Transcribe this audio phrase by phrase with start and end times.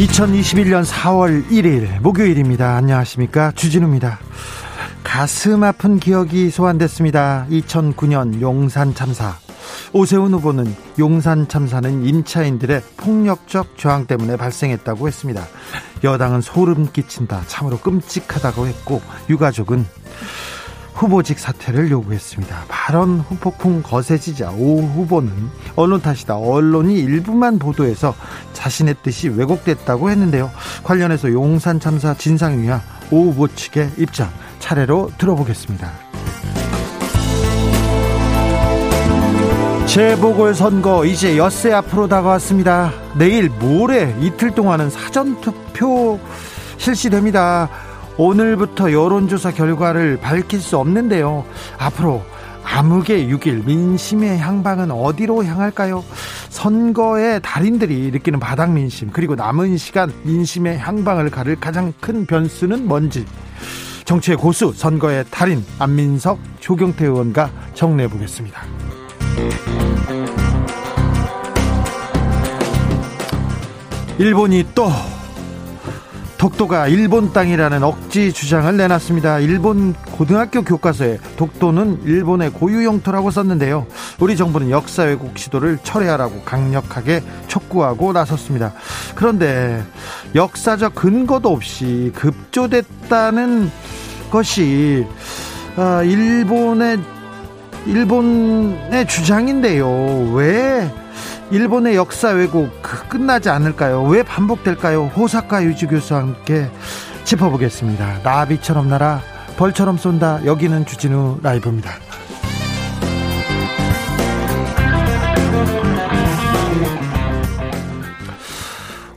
[0.00, 2.74] 2021년 4월 1일 목요일입니다.
[2.74, 3.52] 안녕하십니까.
[3.52, 4.18] 주진우입니다.
[5.04, 7.46] 가슴 아픈 기억이 소환됐습니다.
[7.50, 9.36] 2009년 용산 참사.
[9.92, 15.46] 오세훈 후보는 용산 참사는 임차인들의 폭력적 저항 때문에 발생했다고 했습니다.
[16.02, 17.42] 여당은 소름 끼친다.
[17.46, 19.84] 참으로 끔찍하다고 했고 유가족은
[21.00, 22.64] 후보직 사퇴를 요구했습니다.
[22.68, 25.32] 발언 후폭풍 거세지자 오 후보는
[25.74, 26.36] 언론 탓이다.
[26.36, 28.14] 언론이 일부만 보도해서
[28.52, 30.50] 자신의 뜻이 왜곡됐다고 했는데요.
[30.84, 34.28] 관련해서 용산 참사 진상위와 오 후보 측의 입장
[34.58, 35.90] 차례로 들어보겠습니다.
[39.86, 42.92] 재보궐선거 이제 엿새 앞으로 다가왔습니다.
[43.16, 46.20] 내일 모레 이틀 동안은 사전투표
[46.76, 47.70] 실시됩니다.
[48.20, 51.46] 오늘부터 여론조사 결과를 밝힐 수 없는데요.
[51.78, 52.22] 앞으로
[52.62, 56.04] 암흑의 6일 민심의 향방은 어디로 향할까요?
[56.50, 63.24] 선거의 달인들이 느끼는 바닥 민심 그리고 남은 시간 민심의 향방을 가를 가장 큰 변수는 뭔지
[64.04, 68.60] 정치의 고수 선거의 달인 안민석 조경태 의원과 정리해 보겠습니다.
[74.18, 74.90] 일본이 또
[76.40, 79.40] 독도가 일본 땅이라는 억지 주장을 내놨습니다.
[79.40, 83.86] 일본 고등학교 교과서에 독도는 일본의 고유 영토라고 썼는데요.
[84.20, 88.72] 우리 정부는 역사 왜곡 시도를 철회하라고 강력하게 촉구하고 나섰습니다.
[89.14, 89.84] 그런데
[90.34, 93.70] 역사적 근거도 없이 급조됐다는
[94.30, 95.06] 것이
[95.76, 97.00] 아, 일본의
[97.84, 100.32] 일본의 주장인데요.
[100.32, 100.90] 왜
[101.50, 104.04] 일본의 역사 왜곡 그 끝나지 않을까요?
[104.04, 105.06] 왜 반복될까요?
[105.06, 106.70] 호사카 유지 교수와 함께
[107.24, 108.20] 짚어보겠습니다.
[108.22, 109.20] 나비처럼 날아
[109.56, 110.46] 벌처럼 쏜다.
[110.46, 111.90] 여기는 주진우 라이브입니다.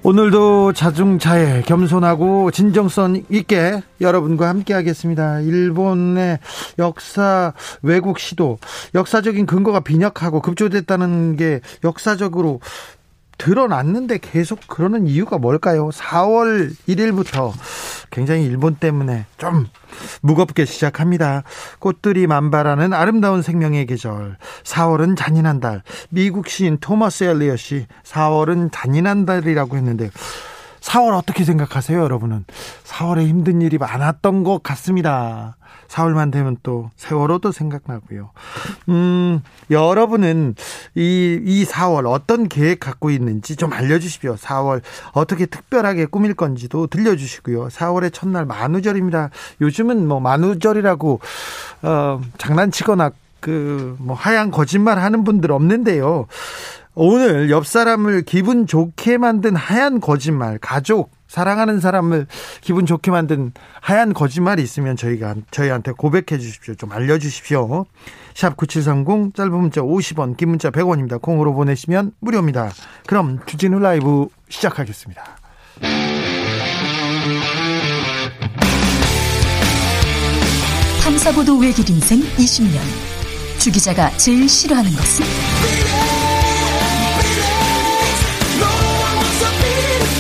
[0.06, 5.40] 오늘도 자중자애 겸손하고 진정성 있게 여러분과 함께 하겠습니다.
[5.40, 6.40] 일본의
[6.78, 7.54] 역사
[7.84, 8.60] 왜곡 시도
[8.96, 12.60] 역사적인 근거가 빈약하고 급조됐다는 게 역사적으로
[13.38, 15.90] 드러났는데 계속 그러는 이유가 뭘까요?
[15.90, 17.52] 4월 1일부터
[18.12, 19.68] 굉장히 일본 때문에 좀
[20.22, 21.44] 무겁게 시작합니다.
[21.80, 24.38] 꽃들이 만발하는 아름다운 생명의 계절.
[24.64, 25.82] 4월은 잔인한 달.
[26.10, 30.10] 미국 시인 토머스 엘리엇이 4월은 잔인한 달이라고 했는데
[30.84, 32.46] 4월 어떻게 생각하세요, 여러분은?
[32.84, 35.56] 4월에 힘든 일이 많았던 것 같습니다.
[35.88, 38.32] 4월만 되면 또 세월호도 생각나고요.
[38.90, 40.56] 음, 여러분은
[40.96, 44.36] 이, 이 4월 어떤 계획 갖고 있는지 좀 알려주십시오.
[44.36, 44.82] 4월
[45.14, 47.70] 어떻게 특별하게 꾸밀 건지도 들려주시고요.
[47.70, 49.30] 4월의 첫날 만우절입니다.
[49.62, 51.20] 요즘은 뭐 만우절이라고,
[51.84, 56.28] 어, 장난치거나 그, 뭐, 하얀 거짓말 하는 분들 없는데요.
[56.96, 62.28] 오늘 옆 사람을 기분 좋게 만든 하얀 거짓말, 가족, 사랑하는 사람을
[62.62, 66.76] 기분 좋게 만든 하얀 거짓말이 있으면 저희가 저희한테 고백해 주십시오.
[66.76, 67.86] 좀 알려 주십시오.
[68.36, 71.20] 샵 9730 짧은 문자 50원, 긴 문자 100원입니다.
[71.20, 72.72] 콩으로 보내시면 무료입니다.
[73.08, 75.24] 그럼 주진우 라이브 시작하겠습니다.
[81.04, 82.78] 탐사보도 외길 인생 20년.
[83.60, 86.23] 주 기자가 제일 싫어하는 것은?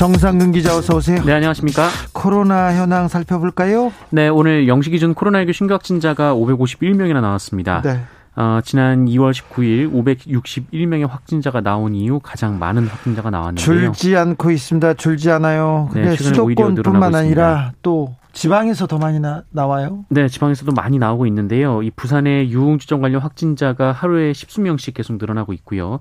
[0.00, 1.22] 정상근 기자 어서 오세요.
[1.26, 1.86] 네, 안녕하십니까?
[2.14, 3.92] 코로나 현황 살펴볼까요?
[4.08, 7.82] 네, 오늘 0시 기준 코로나19 신규 확진자가 551명이나 나왔습니다.
[7.82, 8.00] 네.
[8.34, 13.92] 어, 지난 2월 19일 561명의 확진자가 나온 이후 가장 많은 확진자가 나왔는데요.
[13.92, 14.94] 줄지 않고 있습니다.
[14.94, 15.90] 줄지 않아요.
[15.92, 20.06] 네, 수도권뿐만 아니라 또 지방에서 더 많이 나, 나와요?
[20.08, 21.82] 네, 지방에서도 많이 나오고 있는데요.
[21.82, 26.00] 이 부산의 유흥주점 관련 확진자가 하루에 십수 명씩 계속 늘어나고 있고요.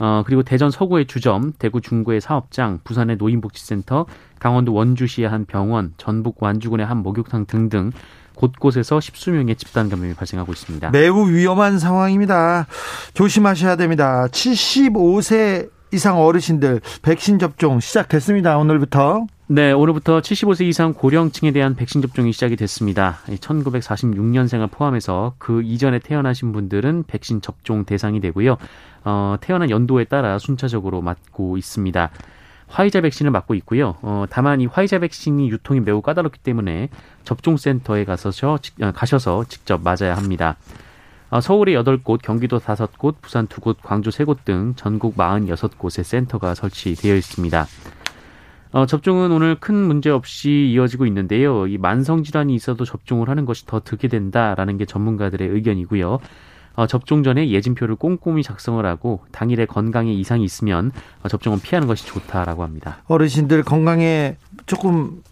[0.00, 4.06] 어, 그리고 대전 서구의 주점, 대구 중구의 사업장, 부산의 노인복지센터,
[4.38, 7.90] 강원도 원주시의 한 병원, 전북 완주군의 한 목욕탕 등등
[8.34, 10.90] 곳곳에서 십수 명의 집단 감염이 발생하고 있습니다.
[10.90, 12.66] 매우 위험한 상황입니다.
[13.14, 14.26] 조심하셔야 됩니다.
[14.30, 18.58] 75세 이상 어르신들 백신 접종 시작됐습니다.
[18.58, 19.26] 오늘부터.
[19.50, 23.20] 네, 오늘부터 75세 이상 고령층에 대한 백신 접종이 시작이 됐습니다.
[23.28, 28.58] 1946년생을 포함해서 그 이전에 태어나신 분들은 백신 접종 대상이 되고요.
[29.04, 32.10] 어, 태어난 연도에 따라 순차적으로 맞고 있습니다.
[32.66, 33.96] 화이자 백신을 맞고 있고요.
[34.02, 36.90] 어, 다만 이 화이자 백신이 유통이 매우 까다롭기 때문에
[37.24, 40.56] 접종센터에 가서 어, 가셔서 직접 맞아야 합니다.
[41.30, 47.66] 어, 서울에 8곳, 경기도 5곳, 부산 2곳, 광주 3곳 등 전국 46곳의 센터가 설치되어 있습니다.
[48.70, 51.66] 어, 접종은 오늘 큰 문제 없이 이어지고 있는데요.
[51.66, 56.18] 이 만성 질환이 있어도 접종을 하는 것이 더 득이 된다라는 게 전문가들의 의견이고요.
[56.78, 60.92] 어, 접종 전에 예진표를 꼼꼼히 작성을 하고 당일에 건강에 이상이 있으면
[61.22, 63.02] 어, 접종은 피하는 것이 좋다라고 합니다.
[63.08, 64.36] 어르신들 건강에
[64.66, 65.22] 조금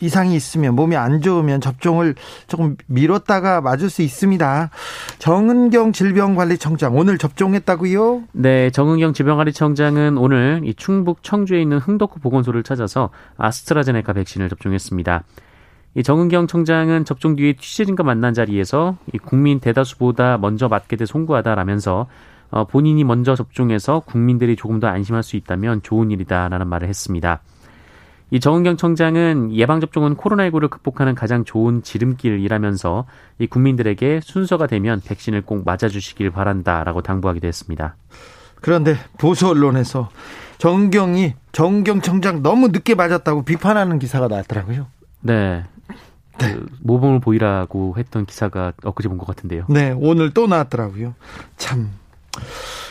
[0.00, 2.14] 이상이 있으면 몸이 안 좋으면 접종을
[2.46, 4.70] 조금 미뤘다가 맞을 수 있습니다.
[5.18, 8.24] 정은경 질병관리청장 오늘 접종했다고요?
[8.32, 15.24] 네, 정은경 질병관리청장은 오늘 이 충북 청주에 있는 흥덕구 보건소를 찾아서 아스트라제네카 백신을 접종했습니다.
[15.94, 22.06] 이 정은경 청장은 접종 뒤에 취재진과 만난 자리에서 이 국민 대다수보다 먼저 맞게 돼 송구하다라면서
[22.50, 27.40] 어, 본인이 먼저 접종해서 국민들이 조금 더 안심할 수 있다면 좋은 일이다라는 말을 했습니다.
[28.30, 33.06] 이 정은경 청장은 예방접종은 코로나19를 극복하는 가장 좋은 지름길이라면서
[33.38, 37.96] 이 국민들에게 순서가 되면 백신을 꼭 맞아주시길 바란다라고 당부하기도 했습니다.
[38.60, 40.08] 그런데 보수 언론에서
[40.58, 44.86] 정경이 정경 청장 너무 늦게 맞았다고 비판하는 기사가 나왔더라고요.
[45.20, 45.64] 네.
[46.38, 46.52] 네.
[46.52, 49.64] 그 모범을 보이라고 했던 기사가 엊그제 본 것 같은데요.
[49.68, 51.14] 네, 오늘 또 나왔더라고요.
[51.56, 51.90] 참.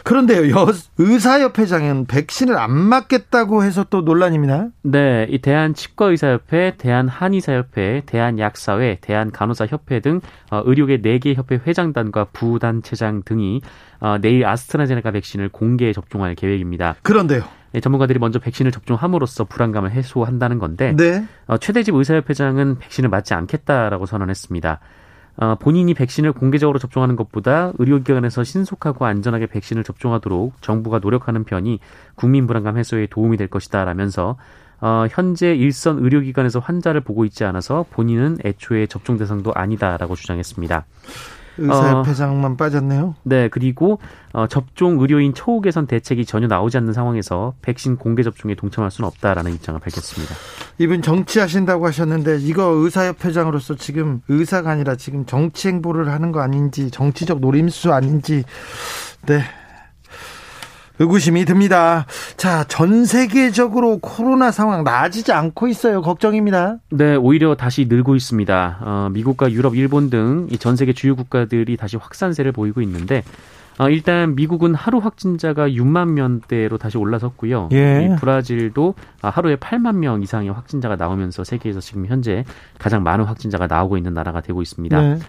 [0.06, 0.68] 그런데요, 여,
[1.00, 4.68] 의사협회장은 백신을 안 맞겠다고 해서 또 논란입니다.
[4.84, 10.22] 네, 이 대한치과의사협회, 대한한의사협회, 대한약사회, 대한간호사협회 등
[10.52, 13.62] 어, 의료계 4개 협회 회장단과 부단체장 등이
[14.00, 16.98] 어, 내일 아스트라제네카 백신을 공개 접종할 계획입니다.
[17.02, 17.44] 그런데요.
[17.72, 21.26] 네, 전문가들이 먼저 백신을 접종함으로써 불안감을 해소한다는 건데 네.
[21.48, 24.80] 어, 최대집 의사협회장은 백신을 맞지 않겠다라고 선언했습니다.
[25.38, 31.80] 어, 본인이 백신을 공개적으로 접종하는 것보다 의료기관에서 신속하고 안전하게 백신을 접종하도록 정부가 노력하는 편이
[32.16, 34.38] 국민 불안감 해소에 도움이 될 것이다라면서
[34.82, 40.86] 어, 현재 일선 의료기관에서 환자를 보고 있지 않아서 본인은 애초에 접종 대상도 아니다라고 주장했습니다.
[41.58, 43.16] 의사협회장만 어, 빠졌네요.
[43.24, 44.00] 네, 그리고
[44.34, 49.08] 어, 접종 의료인 초우 개선 대책이 전혀 나오지 않는 상황에서 백신 공개 접종에 동참할 수는
[49.08, 50.36] 없다라는 입장을 밝혔습니다.
[50.78, 57.40] 이분 정치하신다고 하셨는데 이거 의사협회장으로서 지금 의사가 아니라 지금 정치 행보를 하는 거 아닌지 정치적
[57.40, 58.44] 노림수 아닌지
[59.26, 59.42] 네
[61.00, 62.06] 의구심이 듭니다.
[62.38, 66.02] 자, 전 세계적으로 코로나 상황 나아지지 않고 있어요.
[66.02, 66.78] 걱정입니다.
[66.90, 68.78] 네, 오히려 다시 늘고 있습니다.
[68.82, 73.24] 어, 미국과 유럽, 일본 등 전 세계 주요 국가들이 다시 확산세를 보이고 있는데
[73.78, 77.70] 어, 일단 미국은 하루 확진자가 6만 명대로 다시 올라섰고요.
[77.74, 78.06] 예.
[78.06, 82.46] 이 브라질도 하루에 8만 명 이상의 확진자가 나오면서 세계에서 지금 현재
[82.80, 85.02] 가장 많은 확진자가 나오고 있는 나라가 되고 있습니다.
[85.02, 85.20] 네.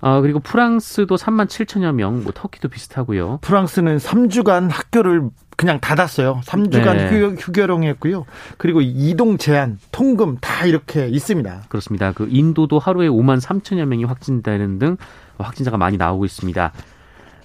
[0.00, 3.38] 어, 그리고 프랑스도 3만 7천여 명, 뭐 터키도 비슷하고요.
[3.42, 6.40] 프랑스는 3주간 학교를 그냥 닫았어요.
[6.44, 7.36] 3주간 네.
[7.38, 8.26] 휴교, 령 했고요.
[8.58, 11.62] 그리고 이동 제한, 통금 다 이렇게 있습니다.
[11.68, 12.12] 그렇습니다.
[12.12, 14.96] 그 인도도 하루에 5만 3천여 명이 확진되는 등
[15.38, 16.72] 확진자가 많이 나오고 있습니다.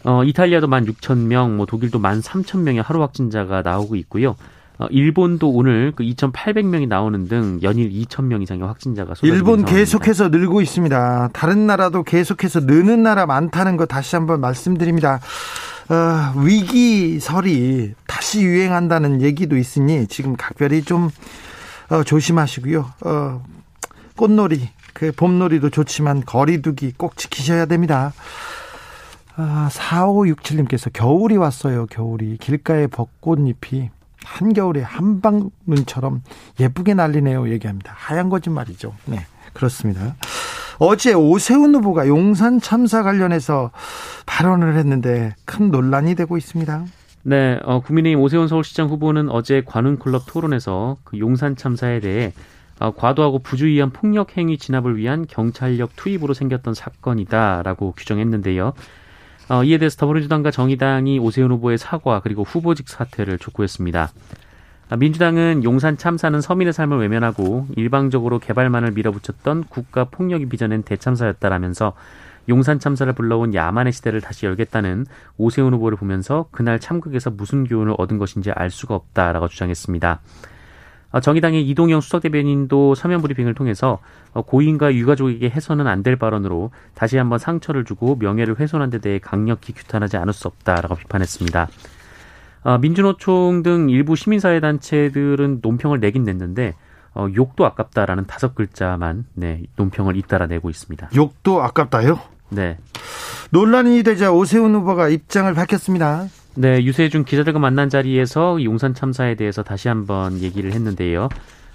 [0.03, 4.35] 어, 이탈리아도 1만 6천 명, 뭐 독일도 1만 3천 명의 하루 확진자가 나오고 있고요.
[4.81, 11.29] 어, 일본도 오늘 그 2,800명이 나오는 등 연일 2,000명 이상의 확진자가 일본 계속해서 늘고 있습니다.
[11.33, 15.19] 다른 나라도 계속해서 느는 나라 많다는 거 다시 한번 말씀드립니다.
[15.89, 21.11] 어, 위기설이 다시 유행한다는 얘기도 있으니 지금 각별히 좀
[21.89, 22.91] 어, 조심하시고요.
[23.05, 23.43] 어,
[24.15, 28.13] 꽃놀이, 그 봄놀이도 좋지만 거리두기 꼭 지키셔야 됩니다.
[29.35, 32.37] 아, 4567님께서 겨울이 왔어요, 겨울이.
[32.37, 33.91] 길가에 벚꽃잎이
[34.23, 36.21] 한겨울에 한방눈처럼
[36.59, 37.49] 예쁘게 날리네요.
[37.49, 37.93] 얘기합니다.
[37.95, 38.93] 하얀 거짓말이죠.
[39.05, 39.25] 네.
[39.53, 40.15] 그렇습니다.
[40.79, 43.71] 어제 오세훈 후보가 용산 참사 관련해서
[44.25, 46.85] 발언을 했는데 큰 논란이 되고 있습니다.
[47.23, 52.33] 네, 어, 국민의힘 오세훈 서울시장 후보는 어제 관훈클럽 토론에서 그 용산 참사에 대해
[52.79, 58.73] 어, 과도하고 부주의한 폭력 행위 진압을 위한 경찰력 투입으로 생겼던 사건이다라고 규정했는데요.
[59.51, 64.09] 어, 이에 대해서 더불어민주당과 정의당이 오세훈 후보의 사과 그리고 후보직 사퇴를 촉구했습니다.
[64.89, 71.91] 아, 민주당은 용산 참사는 서민의 삶을 외면하고 일방적으로 개발만을 밀어붙였던 국가 폭력이 빚어낸 대참사였다라면서
[72.47, 75.05] 용산 참사를 불러온 야만의 시대를 다시 열겠다는
[75.37, 80.21] 오세훈 후보를 보면서 그날 참극에서 무슨 교훈을 얻은 것인지 알 수가 없다라고 주장했습니다.
[81.11, 83.99] 어, 정의당의 이동영 수석 대변인도 서면 브리핑을 통해서
[84.33, 89.19] 어, 고인과 유가족에게 해서는 안 될 발언으로 다시 한번 상처를 주고 명예를 훼손한 데 대해
[89.19, 91.67] 강력히 규탄하지 않을 수 없다라고 비판했습니다.
[92.63, 96.75] 어, 민주노총 등 일부 시민사회단체들은 논평을 내긴 냈는데
[97.35, 101.09] 욕도 아깝다라는 다섯 글자만 네, 논평을 잇따라 내고 있습니다.
[101.15, 102.19] 욕도 아깝다요?
[102.51, 102.77] 네.
[103.51, 106.27] 논란이 되자 오세훈 후보가 입장을 밝혔습니다.
[106.55, 111.29] 네, 유세준 기자들과 만난 자리에서 용산 참사에 대해서 다시 한번 얘기를 했는데요.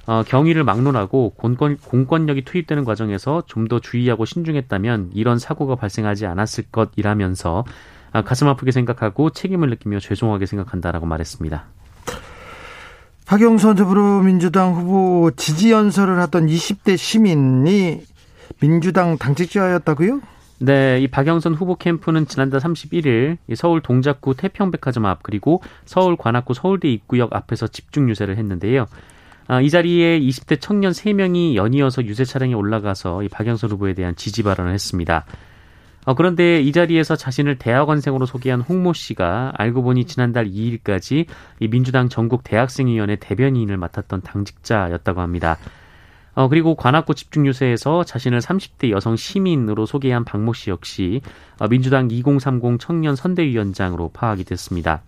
[0.06, 6.64] 어, 경위를 막론하고 공권, 공권력이 투입되는 과정에서 좀 더 주의하고 신중했다면 이런 사고가 발생하지 않았을
[6.70, 7.64] 것이라면서
[8.12, 11.64] 아, 가슴 아프게 생각하고 책임을 느끼며 죄송하게 생각한다라고 말했습니다.
[13.26, 18.02] 박영선 더불어민주당 후보 지지 연설을 하던 20대 시민이
[18.60, 20.20] 민주당 당직자였다고요?
[20.58, 26.88] 네, 이 박영선 후보 캠프는 지난달 31일 서울 동작구 태평백화점 앞 그리고 서울 관악구 서울대
[26.88, 28.86] 입구역 앞에서 집중 유세를 했는데요.
[29.48, 34.42] 아, 이 자리에 20대 청년 3명이 연이어서 유세 차량에 올라가서 이 박영선 후보에 대한 지지
[34.42, 35.26] 발언을 했습니다.
[36.06, 41.26] 어, 그런데 이 자리에서 자신을 대학원생으로 소개한 홍모 씨가 알고 보니 지난달 2일까지
[41.60, 45.58] 이 민주당 전국 대학생위원회 대변인을 맡았던 당직자였다고 합니다.
[46.36, 51.22] 어, 그리고 관악구 집중유세에서 자신을 30대 여성 시민으로 소개한 박모 씨 역시
[51.58, 55.00] 어, 민주당 2030 청년 선대위원장으로 파악이 됐습니다.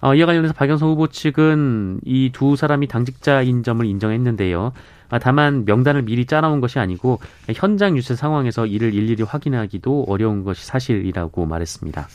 [0.00, 4.72] 어, 이와 관련해서 박영선 후보 측은 이 두 사람이 당직자인 점을 인정했는데요.
[5.08, 7.18] 아, 다만 명단을 미리 짜놓은 것이 아니고
[7.52, 12.08] 현장 유세 상황에서 이를 일일이 확인하기도 어려운 것이 사실이라고 말했습니다.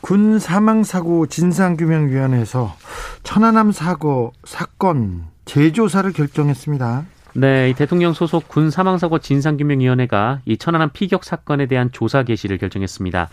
[0.00, 2.74] 군 사망사고 진상규명위원회에서
[3.22, 7.04] 천안함 사고 사건 재조사를 결정했습니다.
[7.36, 13.28] 네, 이 대통령 소속 군 사망사고 진상규명위원회가 이 천안함 피격 사건에 대한 조사 개시를 결정했습니다.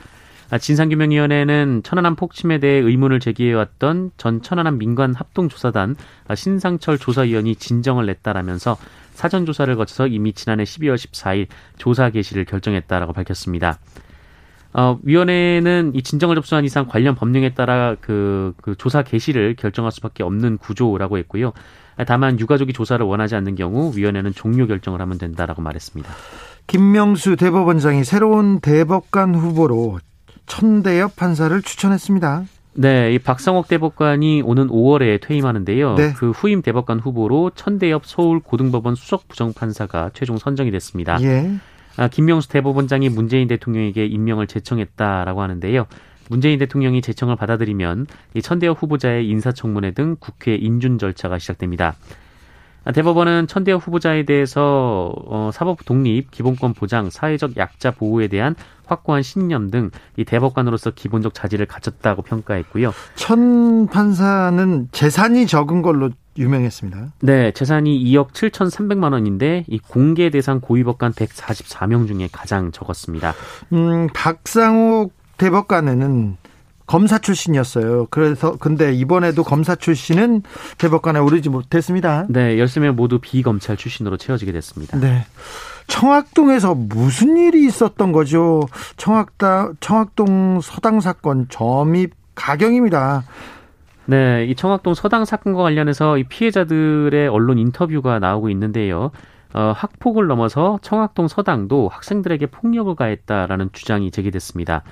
[0.49, 5.95] 아, 진상규명위원회는 천안함 폭침에 대해 의문을 제기해왔던 전 천안함 민관 합동조사단
[6.27, 8.75] 아, 신상철 조사위원이 진정을 냈다라면서
[9.13, 11.45] 사전 조사를 거쳐서 이미 지난해 12월 14일
[11.77, 13.77] 조사 개시를 결정했다라고 밝혔습니다.
[14.73, 20.23] 어, 위원회는 이 진정을 접수한 이상 관련 법령에 따라 그, 그 조사 개시를 결정할 수밖에
[20.23, 21.53] 없는 구조라고 했고요.
[22.05, 26.09] 다만 유가족이 조사를 원하지 않는 경우 위원회는 종료 결정을 하면 된다라고 말했습니다.
[26.67, 29.99] 김명수 대법원장이 새로운 대법관 후보로
[30.45, 32.43] 천대엽 판사를 추천했습니다.
[32.73, 35.95] 네, 이 박성옥 대법관이 오는 5월에 퇴임하는데요.
[35.95, 36.13] 네.
[36.13, 41.21] 그 후임 대법관 후보로 천대엽 서울 고등법원 수석 부정판사가 최종 선정이 됐습니다.
[41.21, 41.51] 예.
[41.97, 45.85] 아, 김명수 대법원장이 문재인 대통령에게 임명을 제청했다라고 하는데요.
[46.29, 51.95] 문재인 대통령이 제청을 받아들이면 이 천대엽 후보자의 인사청문회 등 국회 인준 절차가 시작됩니다.
[52.83, 58.55] 아, 대법원은 천대엽 후보자에 대해서 어, 사법 독립, 기본권 보장, 사회적 약자 보호에 대한
[58.87, 62.93] 확고한 신념 등 이 대법관으로서 기본적 자질을 갖췄다고 평가했고요.
[63.15, 67.13] 천 판사는 재산이 적은 걸로 유명했습니다.
[67.21, 73.33] 네, 재산이 2억 7천3백만 원인데 이 공개 대상 고위법관 144명 중에 가장 적었습니다.
[73.73, 76.37] 음, 박상욱 대법관에는
[76.85, 78.07] 검사 출신이었어요.
[78.11, 80.43] 그래서 근데 이번에도 검사 출신은
[80.77, 82.25] 대법관에 오르지 못했습니다.
[82.29, 84.99] 네, 13명 모두 비검찰 출신으로 채워지게 됐습니다.
[84.99, 85.25] 네.
[85.87, 88.61] 청학동에서 무슨 일이 있었던 거죠?
[88.97, 93.23] 청학다 청학동 서당 사건 점입 가경입니다.
[94.05, 99.11] 네, 이 청학동 서당 사건과 관련해서 이 피해자들의 언론 인터뷰가 나오고 있는데요.
[99.53, 104.83] 어, 학폭을 넘어서 청학동 서당도 학생들에게 폭력을 가했다라는 주장이 제기됐습니다.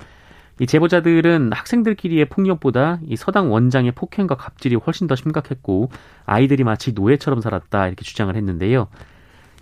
[0.60, 5.90] 이 제보자들은 학생들끼리의 폭력보다 이 서당 원장의 폭행과 갑질이 훨씬 더 심각했고
[6.26, 8.88] 아이들이 마치 노예처럼 살았다 이렇게 주장을 했는데요.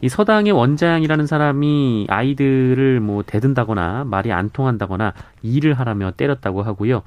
[0.00, 5.12] 이 서당의 원장이라는 사람이 아이들을 뭐 대든다거나 말이 안 통한다거나
[5.42, 7.02] 일을 하라며 때렸다고 하고요.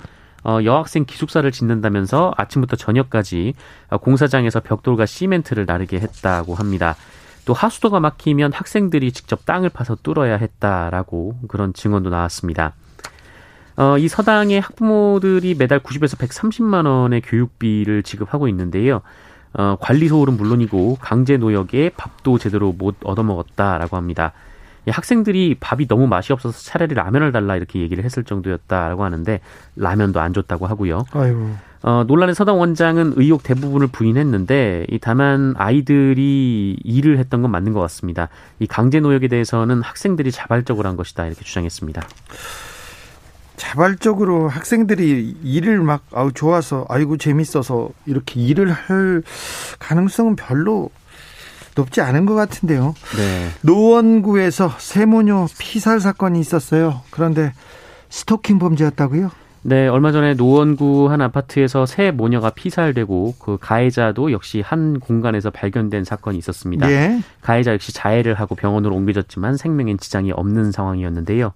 [0.45, 3.55] 어, 여학생 기숙사를 짓는다면서 아침부터 저녁까지
[3.99, 6.95] 공사장에서 벽돌과 시멘트를 나르게 했다고 합니다.
[7.43, 12.73] 또 하수도가 막히면 학생들이 직접 땅을 파서 뚫어야 했다라고 그런 증언도 나왔습니다.
[13.81, 19.01] 어, 이 서당의 학부모들이 매달 90에서 130만 원의 교육비를 지급하고 있는데요.
[19.53, 24.33] 어, 관리 소홀은 물론이고 강제 노역에 밥도 제대로 못 얻어먹었다라고 합니다.
[24.87, 29.39] 학생들이 밥이 너무 맛이 없어서 차라리 라면을 달라 이렇게 얘기를 했을 정도였다라고 하는데
[29.75, 31.05] 라면도 안 줬다고 하고요.
[31.11, 31.49] 아이고.
[31.81, 37.79] 어, 논란의 서당 원장은 의혹 대부분을 부인했는데 이 다만 아이들이 일을 했던 건 맞는 것
[37.79, 38.29] 같습니다.
[38.59, 42.03] 이 강제 노역에 대해서는 학생들이 자발적으로 한 것이다 이렇게 주장했습니다.
[43.61, 49.21] 자발적으로 학생들이 일을 막 아우 좋아서 아이고 재밌어서 이렇게 일을 할
[49.77, 50.89] 가능성은 별로
[51.75, 52.95] 높지 않은 것 같은데요.
[53.15, 53.49] 네.
[53.61, 57.01] 노원구에서 세모녀 피살 사건이 있었어요.
[57.11, 57.53] 그런데
[58.09, 59.29] 스토킹 범죄였다고요?
[59.61, 66.03] 네, 얼마 전에 노원구 한 아파트에서 새 모녀가 피살되고 그 가해자도 역시 한 공간에서 발견된
[66.03, 66.91] 사건이 있었습니다.
[66.91, 67.21] 예.
[67.41, 71.53] 가해자 역시 자해를 하고 병원으로 옮겨졌지만 생명엔 지장이 없는 상황이었는데요.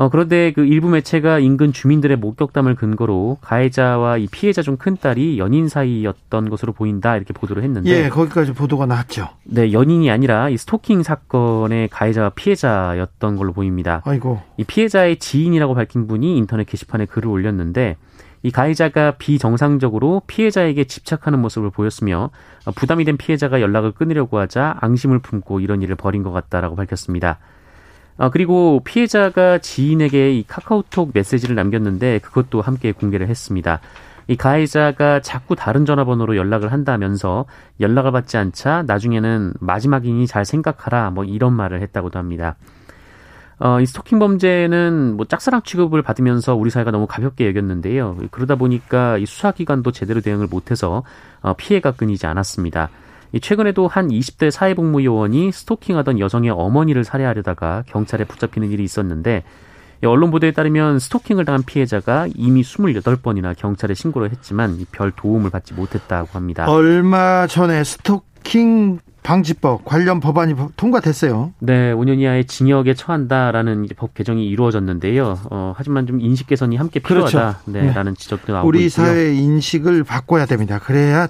[0.00, 5.38] 어, 그런데 그 일부 매체가 인근 주민들의 목격담을 근거로 가해자와 이 피해자 중 큰 딸이
[5.38, 9.28] 연인 사이였던 것으로 보인다 이렇게 보도를 했는데 예, 거기까지 보도가 나왔죠.
[9.44, 14.00] 네, 연인이 아니라 이 스토킹 사건의 가해자와 피해자였던 걸로 보입니다.
[14.06, 14.40] 아이고.
[14.56, 17.98] 이 피해자의 지인이라고 밝힌 분이 인터넷 게시판에 글을 올렸는데
[18.42, 22.30] 이 가해자가 비정상적으로 피해자에게 집착하는 모습을 보였으며
[22.74, 27.38] 부담이 된 피해자가 연락을 끊으려고 하자 앙심을 품고 이런 일을 벌인 것 같다라고 밝혔습니다.
[28.16, 33.80] 아, 그리고 피해자가 지인에게 이 카카오톡 메시지를 남겼는데 그것도 함께 공개를 했습니다.
[34.28, 37.46] 이 가해자가 자꾸 다른 전화번호로 연락을 한다면서
[37.80, 42.56] 연락을 받지 않자 나중에는 마지막이니 잘 생각하라 뭐 이런 말을 했다고도 합니다.
[43.58, 48.16] 어, 이 스토킹 범죄는 뭐 짝사랑 취급을 받으면서 우리 사회가 너무 가볍게 여겼는데요.
[48.30, 51.02] 그러다 보니까 이 수사기관도 제대로 대응을 못해서
[51.42, 52.88] 어, 피해가 끊이지 않았습니다.
[53.38, 59.44] 최근에도 한 20대 사회복무요원이 스토킹하던 여성의 어머니를 살해하려다가 경찰에 붙잡히는 일이 있었는데
[60.04, 66.30] 언론 보도에 따르면 스토킹을 당한 피해자가 이미 28번이나 경찰에 신고를 했지만 별 도움을 받지 못했다고
[66.32, 66.68] 합니다.
[66.70, 71.52] 얼마 전에 스토킹 방지법 관련 법안이 통과됐어요.
[71.58, 75.38] 네, 5년 이하의 징역에 처한다라는 법 개정이 이루어졌는데요.
[75.50, 77.62] 어, 하지만 좀 인식 개선이 함께 필요하다.
[77.64, 77.70] 그렇죠.
[77.70, 79.06] 네, 라는 지적도 나오고 우리 있고요.
[79.06, 80.78] 사회 인식을 바꿔야 됩니다.
[80.78, 81.28] 그래야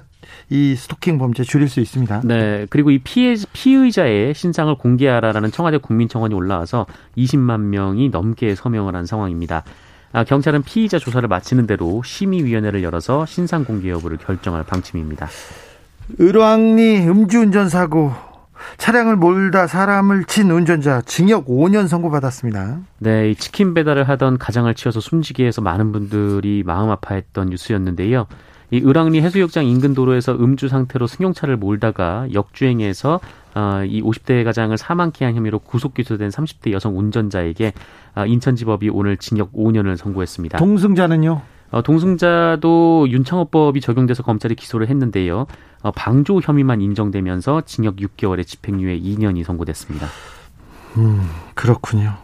[0.49, 2.21] 이 스토킹 범죄 줄일 수 있습니다.
[2.23, 2.65] 네.
[2.69, 6.85] 그리고 이 피해, 피의자의 신상을 공개하라라는 청와대 국민청원이 올라와서
[7.17, 9.63] 20만 명이 넘게 서명을 한 상황입니다.
[10.13, 15.29] 아, 경찰은 피의자 조사를 마치는 대로 심의위원회를 열어서 신상 공개 여부를 결정할 방침입니다.
[16.19, 18.11] 을왕리 음주운전 사고
[18.77, 22.79] 차량을 몰다 사람을 친 운전자 징역 5년 선고받았습니다.
[22.99, 28.27] 네, 치킨 배달을 하던 가장을 치어서 숨지게 해서 많은 분들이 마음 아파했던 뉴스였는데요.
[28.71, 33.19] 이 을왕리 해수욕장 인근 도로에서 음주 상태로 승용차를 몰다가 역주행해서
[33.53, 37.73] 어, 이 50대 가장을 사망케 한 혐의로 구속 기소된 30대 여성 운전자에게
[38.15, 40.57] 어, 인천지법이 오늘 징역 5년을 선고했습니다.
[40.57, 41.41] 동승자는요?
[41.71, 45.47] 어, 동승자도 윤창호법이 적용돼서 검찰이 기소를 했는데요.
[45.81, 50.07] 어, 방조 혐의만 인정되면서 징역 6개월에 집행유예 2년이 선고됐습니다.
[50.97, 52.17] 음, 그렇군요.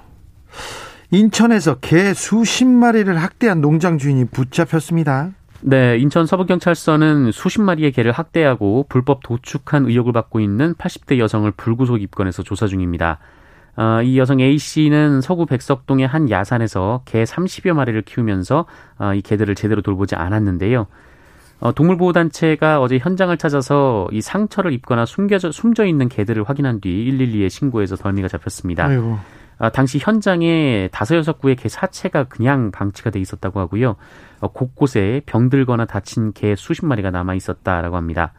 [1.11, 5.31] 인천에서 개 수십 마리를 학대한 농장 주인이 붙잡혔습니다.
[5.61, 12.01] 네, 인천 서부경찰서는 수십 마리의 개를 학대하고 불법 도축한 의혹을 받고 있는 80대 여성을 불구속
[12.01, 13.19] 입건해서 조사 중입니다.
[13.77, 18.65] 어, 이 여성 A 씨는 서구 백석동의 한 야산에서 개 30여 마리를 키우면서
[18.97, 20.87] 어, 이 개들을 제대로 돌보지 않았는데요.
[21.59, 27.49] 어, 동물보호단체가 어제 현장을 찾아서 이 상처를 입거나 숨겨져, 숨져 있는 개들을 확인한 뒤 112에
[27.49, 28.85] 신고해서 덜미가 잡혔습니다.
[28.85, 29.17] 아이고.
[29.59, 33.95] 아, 당시 현장에 다섯 여섯 구의 개 사체가 그냥 방치가 돼 있었다고 하고요.
[34.39, 38.33] 어, 곳곳에 병들거나 다친 개 수십 마리가 남아 있었다라고 합니다.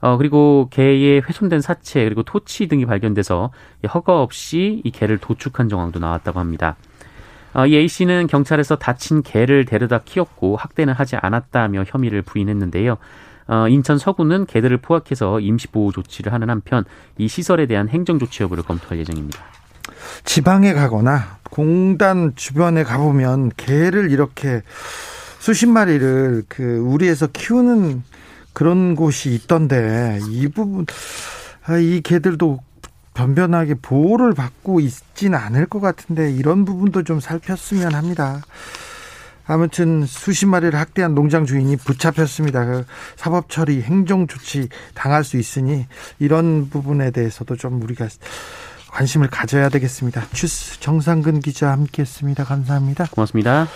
[0.00, 3.50] 어, 그리고 개의 훼손된 사체 그리고 토치 등이 발견돼서
[3.94, 6.76] 허가 없이 이 개를 도축한 정황도 나왔다고 합니다.
[7.54, 12.98] 어, 이 A 씨는 경찰에서 다친 개를 데려다 키웠고 학대는 하지 않았다며 혐의를 부인했는데요.
[13.48, 16.84] 어, 인천 서구는 개들을 포악해서 임시보호 조치를 하는 한편
[17.16, 19.40] 이 시설에 대한 행정조치 여부를 검토할 예정입니다.
[20.24, 24.62] 지방에 가거나 공단 주변에 가보면 개를 이렇게
[25.38, 28.02] 수십 마리를 그 우리에서 키우는
[28.56, 30.86] 그런 곳이 있던데 이 부분
[31.66, 32.58] 아, 이 개들도
[33.12, 38.40] 변변하게 보호를 받고 있지는 않을 것 같은데 이런 부분도 좀 살폈으면 합니다.
[39.46, 42.64] 아무튼 수십 마리를 학대한 농장 주인이 붙잡혔습니다.
[42.64, 45.84] 그 사법 처리, 행정 조치 당할 수 있으니
[46.18, 48.08] 이런 부분에 대해서도 좀 우리가
[48.90, 50.28] 관심을 가져야 되겠습니다.
[50.32, 52.44] 주스 정상근 기자 함께했습니다.
[52.44, 53.04] 감사합니다.
[53.10, 53.68] 고맙습니다.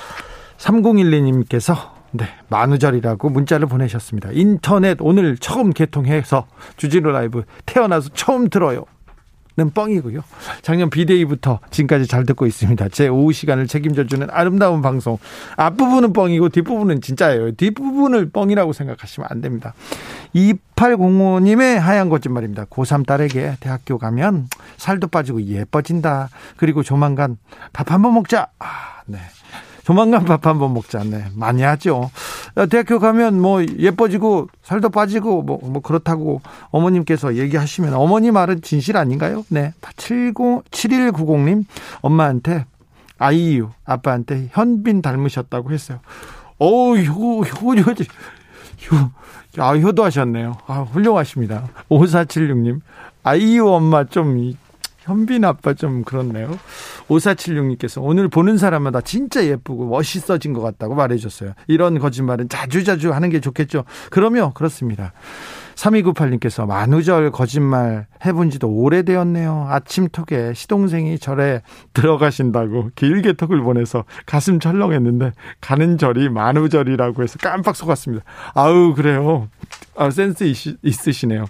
[0.57, 4.31] 3012님께서 네, 만우절이라고 문자를 보내셨습니다.
[4.33, 6.47] 인터넷 오늘 처음 개통해서
[6.77, 8.85] 주진우 라이브 태어나서 처음 들어요.
[9.57, 10.23] 는 뻥이고요.
[10.63, 12.89] 작년 비데이부터 지금까지 잘 듣고 있습니다.
[12.91, 15.19] 제 오후 시간을 책임져주는 아름다운 방송.
[15.57, 17.53] 앞부분은 뻥이고 뒷부분은 진짜예요.
[17.53, 19.75] 뒷부분을 뻥이라고 생각하시면 안 됩니다.
[20.35, 22.67] 2805님의 하얀 거짓말입니다.
[22.67, 26.31] 고3 딸에게 대학교 가면 살도 빠지고 예뻐진다.
[26.57, 27.37] 그리고 조만간
[27.73, 28.49] 밥 한번 먹자.
[28.61, 29.19] 아, 네.
[29.85, 31.03] 조만간 밥 한 번 먹자.
[31.05, 31.25] 네.
[31.35, 32.11] 많이 하죠.
[32.71, 36.41] 대학교 가면 뭐 예뻐지고 살도 빠지고 뭐, 뭐 그렇다고
[36.71, 39.45] 어머님께서 얘기하시면 어머니 말은 진실 아닌가요?
[39.49, 39.73] 네.
[39.97, 40.35] 70,
[40.71, 41.65] 7190님
[42.03, 42.67] 엄마한테
[43.19, 46.01] 아이유 아빠한테 현빈 닮으셨다고 했어요.
[46.59, 49.11] 어우, 효, 효, 효, 효,
[49.59, 50.57] 아, 효도하셨네요.
[50.67, 51.69] 아, 훌륭하십니다.
[51.91, 52.81] 5476님.
[53.23, 54.55] 아이유 엄마 좀,
[55.11, 56.59] 현빈 아빠 좀 그렇네요.
[57.09, 61.55] 5476님께서 오늘 보는 사람마다 진짜 예쁘고 멋있어진 것 같다고 말해줬어요.
[61.67, 63.85] 이런 거짓말은 자주자주 하는 게 좋겠죠.
[64.11, 65.13] 그러면 그렇습니다.
[65.81, 69.67] 3298님께서 만우절 거짓말 해본 지도 오래되었네요.
[69.69, 71.63] 아침 톡에 시동생이 절에
[71.95, 78.25] 들어가신다고 길게 톡을 보내서 가슴 철렁했는데 가는 절이 만우절이라고 해서 깜빡 속았습니다.
[78.55, 79.49] 아우 그래요.
[79.97, 80.45] 아, 센스
[80.83, 81.47] 있으시네요.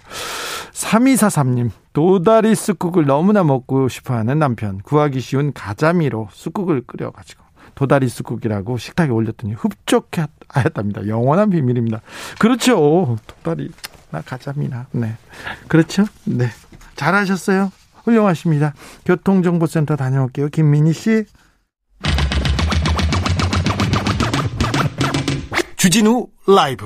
[0.71, 7.43] 3243님 도다리 쑥국을 너무나 먹고 싶어 하는 남편 구하기 쉬운 가자미로 쑥국을 끓여가지고
[7.75, 11.07] 도다리 쑥국이라고 식탁에 올렸더니 흡족하였답니다.
[11.07, 12.01] 영원한 비밀입니다.
[12.39, 13.17] 그렇죠.
[13.27, 14.87] 도다리 나 가자미나.
[14.91, 15.15] 네.
[15.69, 16.05] 그렇죠?
[16.25, 16.49] 네.
[16.95, 17.71] 잘하셨어요.
[18.03, 18.73] 훌륭하십니다.
[19.05, 20.49] 교통정보센터 다녀올게요.
[20.49, 21.25] 김민희 씨.
[25.77, 26.85] 주진우 라이브.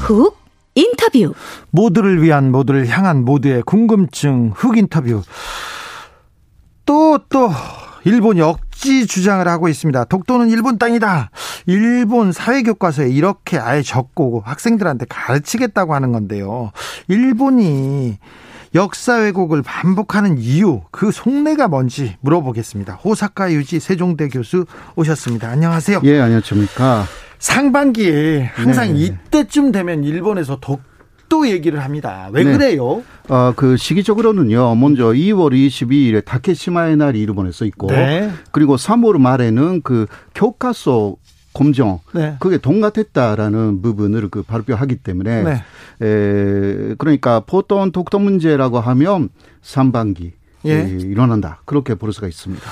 [0.00, 0.38] 훅
[0.76, 1.34] 인터뷰.
[1.70, 5.22] 모두를 위한 모두를 향한 모두의 궁금증 훅 인터뷰.
[6.86, 7.50] 또, 또,
[8.04, 10.04] 일본 역지 주장을 하고 있습니다.
[10.04, 11.30] 독도는 일본 땅이다.
[11.66, 16.70] 일본 사회교과서에 이렇게 아예 적고 학생들한테 가르치겠다고 하는 건데요.
[17.08, 18.18] 일본이
[18.76, 22.94] 역사 왜곡을 반복하는 이유, 그 속내가 뭔지 물어보겠습니다.
[22.94, 25.48] 호사카 유지 세종대 교수 오셨습니다.
[25.48, 26.02] 안녕하세요.
[26.04, 27.04] 예, 안녕하십니까.
[27.38, 29.00] 상반기에 항상 네.
[29.00, 30.80] 이때쯤 되면 일본에서 독
[31.28, 32.28] 또 얘기를 합니다.
[32.32, 32.52] 왜 네.
[32.52, 33.02] 그래요?
[33.28, 34.74] 어, 그 시기적으로는요.
[34.76, 38.30] 먼저 2월 22일에 다케시마의 날이 일본에서 있고 네.
[38.52, 41.16] 그리고 3월 말에는 그 교과서
[41.52, 42.36] 검정 네.
[42.38, 45.52] 그게 동같았다라는 부분을 그 발표하기 때문에 네.
[46.02, 49.30] 에, 그러니까 보통 독도 문제라고 하면
[49.62, 50.32] 상반기
[50.66, 50.82] 예.
[50.88, 52.62] 일어난다 그렇게 볼 수가 있습니다.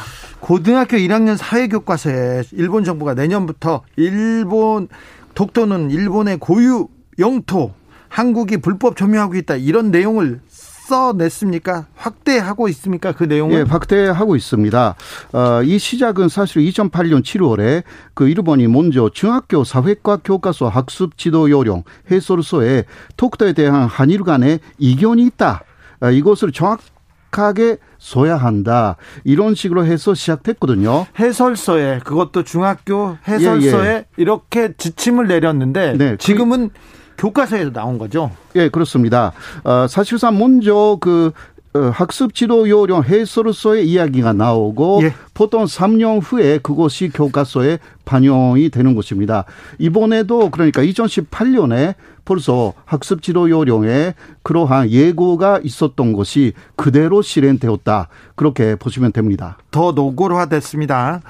[0.41, 4.89] 고등학교 1학년 사회교과서에 일본 정부가 내년부터 일본
[5.35, 6.89] 독도는 일본의 고유
[7.19, 7.73] 영토
[8.15, 11.87] 한국이 불법 점유하고 있다 이런 내용을 써냈습니까?
[11.97, 13.11] 확대하고 있습니까?
[13.11, 13.59] 그 내용을?
[13.59, 14.95] 예, 확대하고 있습니다.
[15.33, 17.83] 어, 이 시작은 사실 2008년 7월에
[18.15, 22.85] 그 일본이 먼저 중학교 사회과 교과서 학습 지도 요령 해설서에
[23.17, 25.65] 독도에 대한 한일 간의 이견이 있다.
[26.01, 28.97] 어, 이것을 정확하게 써야 한다.
[29.25, 31.07] 이런 식으로 해서 시작됐거든요.
[31.19, 34.05] 해설서에 그것도 중학교 해설서에 예, 예.
[34.19, 37.04] 이렇게 지침을 내렸는데 네, 그 지금은 그...
[37.19, 38.31] 교과서에서 나온 거죠?
[38.57, 39.33] 예, 그렇습니다.
[39.65, 41.33] 어, 사실상 먼저 그
[41.77, 45.13] 어, 학습 지도 요령 해설서의 이야기가 나오고 예.
[45.35, 49.45] 보통 3년 후에 그것이 교과서에 반영이 되는 것입니다.
[49.81, 58.09] 이번에도 그러니까 2018년에 벌써 학습 지도 요령에 그러한 예고가 있었던 것이 그대로 실행되었다.
[58.37, 59.59] 그렇게 보시면 됩니다.
[59.73, 61.23] 더 노골화됐습니다.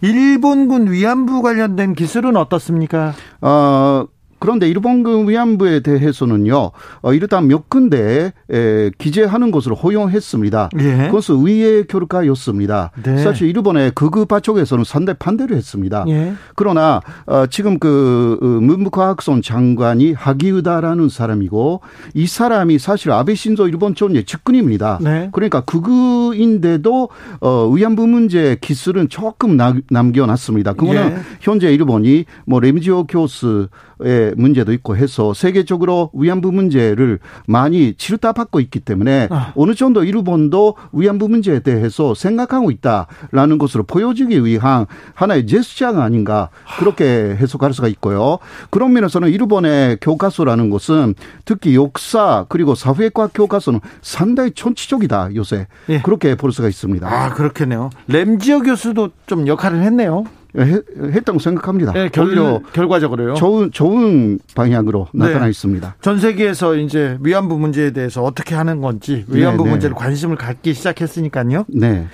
[0.00, 3.14] 일본군 위안부 관련된 기술은 어떻습니까?
[3.40, 4.06] 어,
[4.42, 10.70] 그런데 일본군 위안부에 대해서는요, 어, 이르다 몇 군데 에, 기재하는 것으로 허용했습니다.
[10.80, 11.06] 예.
[11.06, 12.90] 그것은 의회 결과였습니다.
[13.04, 13.18] 네.
[13.18, 16.04] 사실 일본의 극우파 쪽에서는 상대 반대를 했습니다.
[16.08, 16.32] 예.
[16.56, 21.80] 그러나 어, 지금 그 어, 문부과학선 장관이 하기우다라는 사람이고
[22.14, 24.98] 이 사람이 사실 아베 신조 일본 총리의 측근입니다.
[25.00, 25.28] 네.
[25.30, 29.56] 그러니까 극우인데도 어, 위안부 문제 기술은 조금
[29.88, 30.72] 남겨놨습니다.
[30.72, 31.16] 그거는 예.
[31.40, 39.28] 현재 일본이 뭐 레미지오 교수의 문제도 있고 해서 세계적으로 위안부 문제를 많이 치르다받고 있기 때문에
[39.30, 39.52] 아.
[39.56, 47.36] 어느 정도 일본도 위안부 문제에 대해서 생각하고 있다라는 것으로 보여주기 위한 하나의 제스처가 아닌가 그렇게
[47.38, 48.38] 해석할 수가 있고요.
[48.70, 51.14] 그런 면에서는 일본의 교과서라는 것은
[51.44, 56.00] 특히 역사 그리고 사회과 교과서는 상당히 천치적이다 요새 예.
[56.02, 57.06] 그렇게 볼 수가 있습니다.
[57.06, 57.90] 아 그렇겠네요.
[58.08, 60.24] 램지어 교수도 좀 역할을 했네요.
[60.58, 61.92] 했다고 생각합니다.
[61.92, 62.34] 네, 결,
[62.72, 63.34] 결과적으로요.
[63.34, 65.26] 좋은 좋은 방향으로 네.
[65.26, 65.96] 나타나 있습니다.
[66.00, 69.70] 전 세계에서 이제 위안부 문제에 대해서 어떻게 하는 건지 위안부 네, 네.
[69.70, 71.64] 문제를 관심을 갖기 시작했으니까요.
[71.68, 72.06] 네.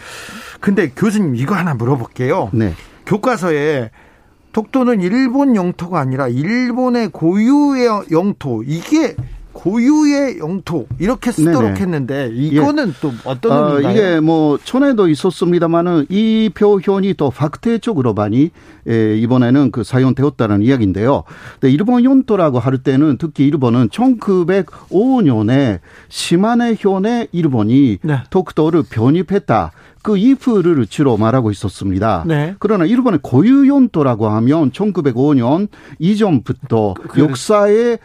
[0.61, 2.51] 근데 교수님 이거 하나 물어볼게요.
[2.53, 2.75] 네.
[3.07, 3.91] 교과서에
[4.53, 9.15] 독도는 일본 영토가 아니라 일본의 고유의 영토 이게
[9.59, 11.81] 고유의 영토 이렇게 쓰도록 네네.
[11.81, 12.93] 했는데 이거는 예.
[13.01, 13.93] 또 어떤 어, 의미인가요?
[13.93, 18.51] 이게 뭐 전에도 있었습니다만은 이 표현이 또 fakte적으로 많이
[18.89, 21.25] 예, 이번에는 그 사용되었다는 이야기인데요.
[21.59, 28.19] 근데 일본 영토라고 할 때는 특히 일본은 1905년에 시마네 현에 일본이 네.
[28.31, 29.73] 독도를 편입했다.
[30.03, 32.25] 그 if를 주로 말하고 있었습니다.
[32.27, 32.55] 네.
[32.59, 37.99] 그러나 일본의 고유연도라고 하면 1905년 이전부터 그, 역사의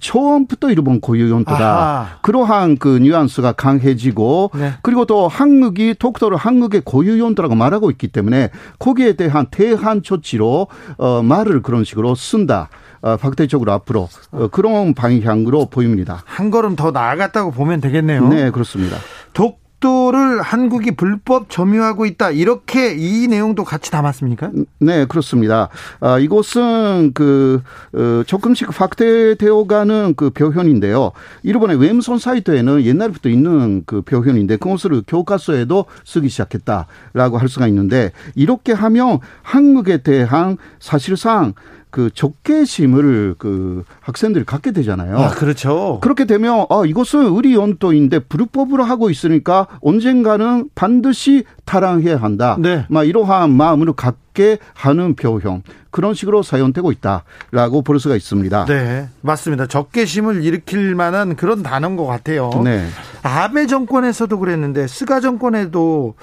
[0.00, 2.20] 처음부터 일본 고유연도다.
[2.22, 4.72] 그러한 그 뉘앙스가 강해지고 네.
[4.82, 11.62] 그리고 또 한국이 독도를 한국의 고유연도라고 말하고 있기 때문에 거기에 대한 대한 조치로 어 말을
[11.62, 12.68] 그런 식으로 쓴다.
[13.02, 16.22] 어, fak대적으로 앞으로 어, 그런 방향으로 보입니다.
[16.26, 18.28] 한 걸음 더 나아갔다고 보면 되겠네요.
[18.28, 18.98] 네, 그렇습니다.
[19.32, 22.30] 독 독도를 한국이 불법 점유하고 있다.
[22.30, 24.50] 이렇게 이 내용도 같이 담았습니까?
[24.78, 25.68] 네, 그렇습니다.
[26.00, 27.62] 아, 이곳은 그
[27.94, 31.12] 어, 조금씩 확대되어가는 그 표현인데요.
[31.42, 38.72] 일본의 웹선 사이트에는 옛날부터 있는 그 표현인데 그것을 교과서에도 쓰기 시작했다라고 할 수가 있는데 이렇게
[38.72, 41.54] 하면 한국에 대한 사실상
[41.90, 45.18] 그 적개심을 그 학생들이 갖게 되잖아요.
[45.18, 45.98] 아, 그렇죠.
[46.00, 52.56] 그렇게 되면 아, 이것은 의리 연도인데 불법으로 하고 있으니까 언젠가는 반드시 타랑해야 한다.
[52.58, 52.86] 네.
[52.88, 55.62] 막 이러한 마음으로 갖게 하는 표현.
[55.90, 58.66] 그런 식으로 사용되고 있다라고 볼 수가 있습니다.
[58.66, 59.66] 네, 맞습니다.
[59.66, 62.50] 적개심을 일으킬 만한 그런 단어인 것 같아요.
[62.62, 62.86] 네.
[63.22, 66.14] 아베 정권에서도 그랬는데 스가 정권에도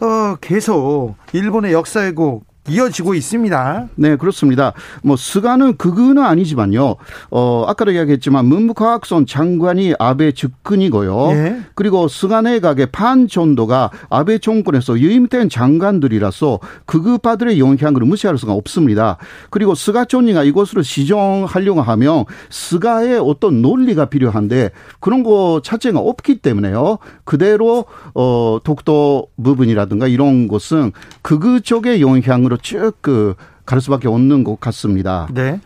[0.00, 3.88] 어, 계속 일본의 역사 왜곡 이어지고 있습니다.
[3.96, 4.72] 네, 그렇습니다.
[5.02, 6.94] 뭐 스가는 그거는 아니지만요.
[7.30, 11.30] 어, 아까도 이야기했지만 문부과학성 장관이 아베 측근이고요.
[11.32, 11.60] 예.
[11.74, 19.16] 그리고 스가 내각의 반 정도가 아베 정권에서 유임된 장관들이라서 극우파들의 영향을 무시할 수가 없습니다.
[19.50, 24.70] 그리고 스가 총리가 이것을 시정하려고 하면 스가의 어떤 논리가 필요한데
[25.00, 26.98] 그런 거 자체가 없기 때문에요.
[27.24, 33.34] 그대로 어 독도 부분이라든가 이런 것은 그그 쪽의 영향을 방향으로 쭉 그
[33.64, 35.28] 갈 수밖에 없는 것 같습니다.
[35.32, 35.60] 네.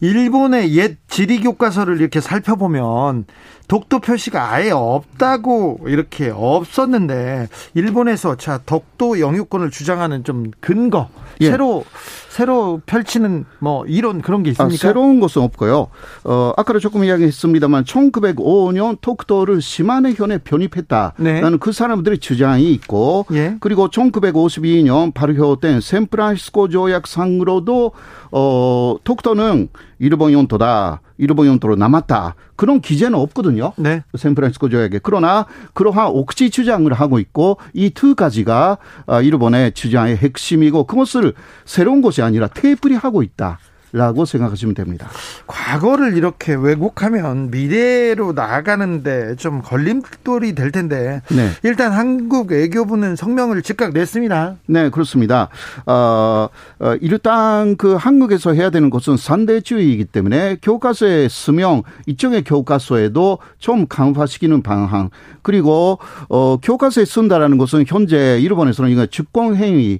[0.00, 3.24] 일본의 옛 지리 교과서를 이렇게 살펴보면
[3.68, 11.08] 독도 표시가 아예 없다고 이렇게 없었는데 일본에서 자 독도 영유권을 주장하는 좀 근거
[11.40, 11.50] 예.
[11.50, 11.84] 새로
[12.28, 14.74] 새로 펼치는 뭐 이런 그런 게 아, 있습니까?
[14.74, 15.88] 아, 새로운 것은 없고요.
[16.24, 21.56] 어 아까도 조금 이야기했습니다만 1905년 독도를 시마네 현에 편입했다 라는 네.
[21.60, 23.56] 그 사람들의 주장이 있고 예.
[23.60, 27.92] 그리고 1952년 발효된 샌프란시스코 조약상으로도
[28.32, 29.68] 어 독도는
[29.98, 31.00] 일본 영토다.
[31.22, 32.34] 일본 영토로 남았다.
[32.56, 33.72] 그런 기재는 없거든요.
[33.76, 34.02] 네.
[34.16, 34.98] 샌프란시스코 조약에.
[35.02, 42.02] 그러나 그러한 옥시 주장을 하고 있고 이 두 가지가 아, 일본의 주장의 핵심이고 그것을 새로운
[42.02, 43.58] 것이 아니라 테이프리 하고 있다.
[43.92, 45.08] 라고 생각하시면 됩니다.
[45.46, 51.50] 과거를 이렇게 왜곡하면 미래로 나아가는데 좀 걸림돌이 될 텐데 네.
[51.62, 54.56] 일단 한국 외교부는 성명을 즉각 냈습니다.
[54.66, 55.50] 네, 그렇습니다.
[55.84, 56.48] 어,
[56.80, 64.62] 어, 일단 그 한국에서 해야 되는 것은 산대주의이기 때문에 교과서에 쓰면 이쪽의 교과서에도 좀 강화시키는
[64.62, 65.10] 방향
[65.42, 65.98] 그리고
[66.30, 69.98] 어, 교과서에 쓴다라는 것은 현재 일본에서는 이거 주권 행위에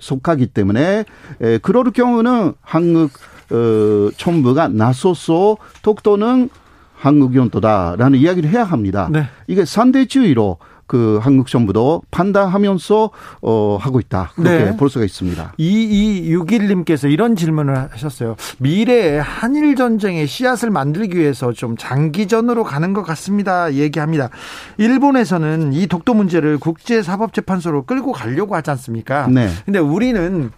[0.00, 1.04] 속하기 때문에
[1.40, 3.12] 에, 그럴 경우는 한국
[3.50, 6.50] 어, 총부가 나서서 독도는
[6.94, 9.08] 한국 연도다라는 이야기를 해야 합니다.
[9.10, 9.26] 네.
[9.46, 10.58] 이게 산대주의로
[10.88, 13.10] 그 한국 정부도 판단하면서
[13.42, 14.32] 어 하고 있다.
[14.34, 14.76] 그렇게 네.
[14.76, 15.52] 볼 수가 있습니다.
[15.58, 18.36] 2261님께서 이런 질문을 하셨어요.
[18.58, 23.74] 미래에 한일 전쟁의 씨앗을 만들기 위해서 좀 장기전으로 가는 것 같습니다.
[23.74, 24.30] 얘기합니다.
[24.78, 29.28] 일본에서는 이 독도 문제를 국제 사법 재판소로 끌고 가려고 하지 않습니까?
[29.28, 29.50] 네.
[29.66, 30.50] 근데 우리는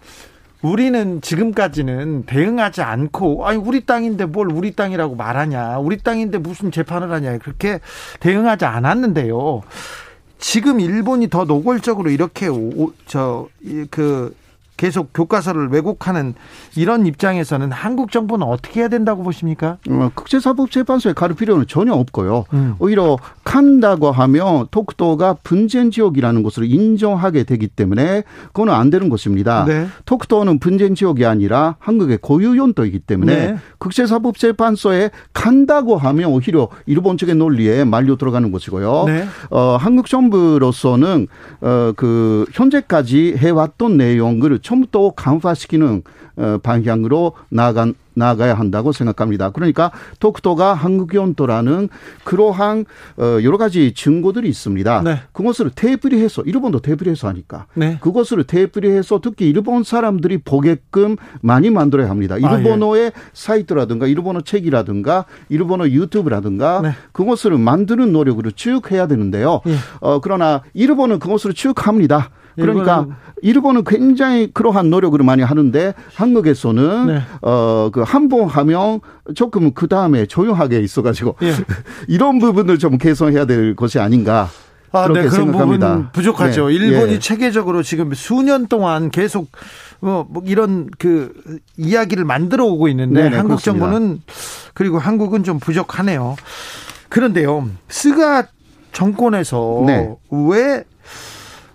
[0.61, 7.11] 우리는 지금까지는 대응하지 않고 아니 우리 땅인데 뭘 우리 땅이라고 말하냐 우리 땅인데 무슨 재판을
[7.11, 7.79] 하냐 그렇게
[8.19, 9.61] 대응하지 않았는데요.
[10.37, 12.47] 지금 일본이 더 노골적으로 이렇게
[13.05, 14.35] 저그
[14.81, 16.33] 계속 교과서를 왜곡하는
[16.75, 19.77] 이런 입장에서는 한국 정부는 어떻게 해야 된다고 보십니까?
[19.87, 22.45] 어, 국제사법재판소에 갈 필요는 전혀 없고요.
[22.53, 22.73] 음.
[22.79, 29.65] 오히려 간다고 하면 독도가 분쟁 지역이라는 것을 인정하게 되기 때문에 그거는 안 되는 것입니다.
[29.65, 29.85] 네.
[30.05, 33.57] 독도는 분쟁 지역이 아니라 한국의 고유 연도이기 때문에 네.
[33.77, 39.03] 국제사법재판소에 간다고 하면 오히려 일본 측의 논리에 말려 들어가는 것이고요.
[39.05, 39.27] 네.
[39.51, 41.27] 어, 한국 정부로서는
[41.61, 46.03] 어, 그 현재까지 해왔던 내용을 처음부터 강화시키는
[46.37, 49.51] 어, 방향으로 나아간 나아가야 한다고 생각합니다.
[49.51, 51.87] 그러니까 독도가 한국 연도라는
[52.25, 52.85] 그러한
[53.17, 55.01] 어, 여러 가지 증거들이 있습니다.
[55.03, 55.21] 네.
[55.31, 57.97] 그것을 테이프리해서 일본도 테이프리해서 하니까 네.
[58.01, 62.37] 그것을 테이프리해서 특히 일본 사람들이 보게끔 많이 만들어야 합니다.
[62.37, 63.11] 일본어의 아, 예.
[63.31, 66.91] 사이트라든가 일본어 책이라든가 일본어 유튜브라든가 네.
[67.13, 69.61] 그것을 만드는 노력으로 쭉 해야 되는데요.
[69.67, 69.75] 예.
[70.01, 72.29] 어, 그러나 일본은 그것을 쭉 합니다.
[72.61, 73.07] 그러니까
[73.41, 77.21] 일본은 굉장히 그러한 노력을 많이 하는데 한국에서는 네.
[77.41, 78.99] 어그 한번 하면
[79.35, 81.53] 조금 그 다음에 조용하게 있어가지고 예.
[82.07, 84.49] 이런 부분을 좀 개선해야 될 것이 아닌가.
[84.93, 85.87] 아, 네, 그런 생각합니다.
[85.87, 86.67] 부분 부족하죠.
[86.67, 86.75] 네.
[86.75, 87.19] 일본이 예.
[87.19, 89.47] 체계적으로 지금 수년 동안 계속
[90.01, 91.31] 뭐, 뭐 이런 그
[91.77, 93.85] 이야기를 만들어 오고 있는데 네네, 한국 그렇습니다.
[93.85, 94.21] 정부는
[94.73, 96.35] 그리고 한국은 좀 부족하네요.
[97.07, 98.47] 그런데요, 스가
[98.91, 100.15] 정권에서 네.
[100.29, 100.83] 왜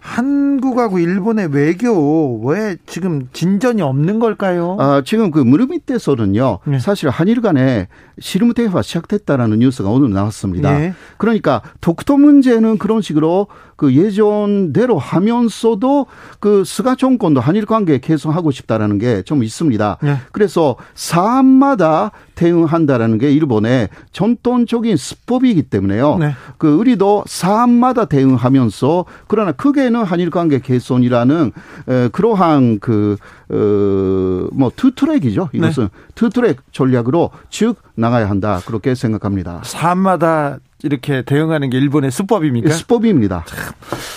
[0.07, 4.77] 한국하고 일본의 외교 왜 지금 진전이 없는 걸까요?
[4.79, 6.61] 아, 지금 그 물밑에서는요.
[6.64, 6.79] 네.
[6.79, 7.88] 사실 한일 간에
[8.21, 10.79] 실무 대화가 시작됐다라는 뉴스가 오늘 나왔습니다.
[10.79, 10.95] 네.
[11.19, 16.07] 그러니까 독도 문제는 그런 식으로 그 예전대로 하면서도
[16.41, 19.99] 그 스가 정권도 한일 관계 개선하고 싶다라는 게 좀 있습니다.
[20.03, 20.17] 네.
[20.33, 26.19] 그래서 사안마다 대응한다라는 게 일본의 전통적인 수법이기 때문에요.
[26.19, 26.33] 네.
[26.59, 31.53] 그 우리도 사안마다 대응하면서 그러나 크게는 한일 관계 개선이라는
[31.89, 35.51] 에, 그러한 그 어 뭐 two-track이죠.
[35.53, 35.91] 이것은 네.
[36.15, 38.61] 투 트랙 전략으로 쭉 나가야 한다.
[38.67, 39.61] 그렇게 생각합니다.
[39.65, 42.71] 사안마다 이렇게 대응하는 게 일본의 수법입니까?
[42.71, 43.45] 수법입니다.
[43.47, 43.73] 참,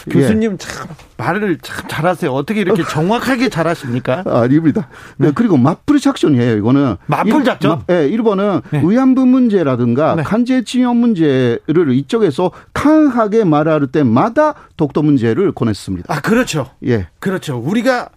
[0.10, 0.58] 교수님 예.
[0.58, 2.32] 참 말을 참 잘하세요.
[2.32, 4.24] 어떻게 이렇게 정확하게 잘하십니까?
[4.26, 4.89] 아, 아닙니다.
[5.17, 5.32] 네.
[5.34, 6.58] 그리고 맞불 작전이에요.
[6.58, 7.84] 이거는 맞불 작전?
[7.89, 8.82] 예, 네, 일본은 네.
[8.84, 10.24] 위안부 문제라든가 네.
[10.23, 16.13] 강제 징용 문제를 이쪽에서 강하게 말할 때마다 독도 문제를 꺼냈습니다.
[16.13, 16.72] 아, 그렇죠.
[16.86, 17.58] 예, 그렇죠.
[17.58, 18.10] 우리가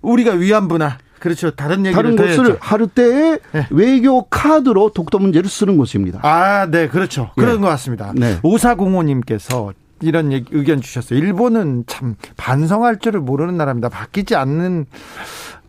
[0.00, 1.50] 우리가 위안부나 그렇죠.
[1.52, 3.66] 다른 얘기를 다른 것을 하루 때에 네.
[3.70, 6.20] 외교 카드로 독도 문제를 쓰는 것입니다.
[6.22, 7.30] 아, 네, 그렇죠.
[7.38, 7.40] 예.
[7.40, 8.12] 그런 것 같습니다.
[8.14, 8.38] 네.
[8.42, 11.18] 오사공호님께서 이런 얘기, 의견 주셨어요.
[11.18, 13.88] 일본은 참 반성할 줄을 모르는 나라입니다.
[13.88, 14.84] 바뀌지 않는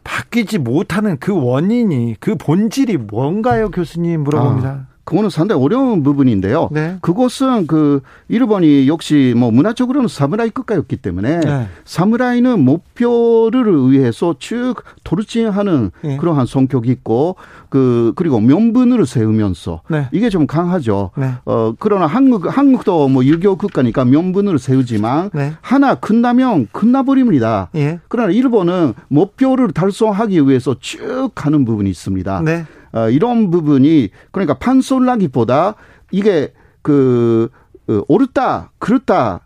[0.03, 4.69] 바뀌지 못하는 그 원인이 그 본질이 뭔가요, 교수님 물어봅니다.
[4.69, 4.94] 아.
[5.05, 6.69] 그거는 상당히 어려운 부분인데요.
[6.71, 6.97] 네.
[7.01, 11.67] 그것은 그 일본이 역시 뭐 문화적으로는 사무라이 국가였기 때문에 네.
[11.85, 16.17] 사무라이는 목표를 위해서 쭉 도르칭하는 네.
[16.17, 17.35] 그러한 성격이 있고
[17.69, 20.07] 그 그리고 명분을 세우면서 네.
[20.11, 21.11] 이게 좀 강하죠.
[21.17, 21.33] 네.
[21.45, 25.53] 어 그러나 한국 한국도 뭐 유교 국가니까 명분을 세우지만 네.
[25.61, 27.69] 하나 끝나면 끝나버립니다.
[27.75, 27.99] 예.
[28.07, 32.41] 그러나 일본은 목표를 달성하기 위해서 쭉 가는 부분이 있습니다.
[32.95, 32.99] 네.
[32.99, 35.75] 어, 이런 부분이 그러니까 판솔라기보다
[36.12, 37.49] 이게 그
[37.88, 39.41] 어, 옳다 그렇다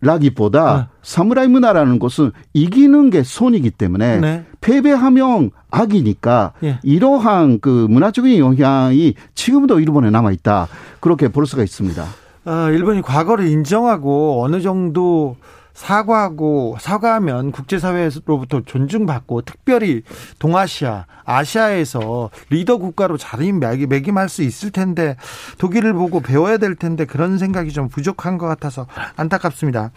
[0.00, 0.86] 라기보다 네.
[1.02, 4.44] 사무라이 문화라는 것은 이기는 게 손이기 때문에 네.
[4.60, 6.78] 패배하면 악이니까 예.
[6.82, 10.68] 이러한 그 문화적인 영향이 지금도 일본에 남아 있다
[11.00, 12.04] 그렇게 볼 수가 있습니다.
[12.44, 15.36] 아, 일본이 과거를 인정하고 어느 정도
[15.74, 20.02] 사과하고 사과하면 국제사회로부터 존중받고 특별히
[20.38, 25.16] 동아시아, 아시아에서 리더 국가로 자리매김할 수 있을 텐데
[25.58, 29.90] 독일을 보고 배워야 될 텐데 그런 생각이 좀 부족한 것 같아서 안타깝습니다.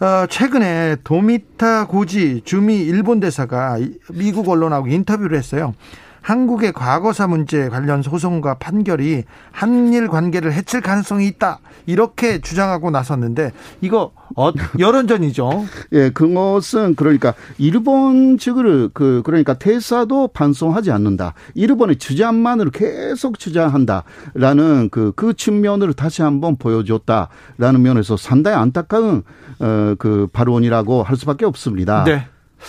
[0.00, 5.74] 어, 최근에 도미타 고지 주미 일본 대사가 미국 언론하고 인터뷰를 했어요.
[6.22, 11.58] 한국의 과거사 문제 관련 소송과 판결이 한일 관계를 해칠 가능성이 있다.
[11.86, 15.64] 이렇게 주장하고 나섰는데 이거 어, 여론전이죠.
[15.92, 21.34] 예, 그것은 그러니까 일본 측을 그 그러니까 대사도 반송하지 않는다.
[21.54, 29.24] 일본의 주장만을 계속 주장한다라는 그그 그 측면을 다시 한번 보여줬다라는 면에서 상당히 안타까운
[29.58, 32.04] 어 그 발언이라고 할 수밖에 없습니다.
[32.04, 32.26] 네.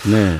[0.09, 0.37] 네.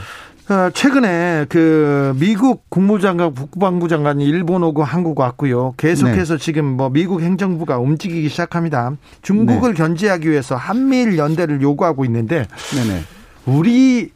[0.51, 5.75] 어, 최근에 그 미국 국무장관, 국방부 장관이 일본 오고 한국 왔고요.
[5.77, 6.43] 계속해서 네.
[6.43, 8.91] 지금 뭐 미국 행정부가 움직이기 시작합니다.
[9.21, 9.77] 중국을 네.
[9.77, 13.01] 견제하기 위해서 한미일 연대를 요구하고 있는데 네네.
[13.45, 14.11] 우리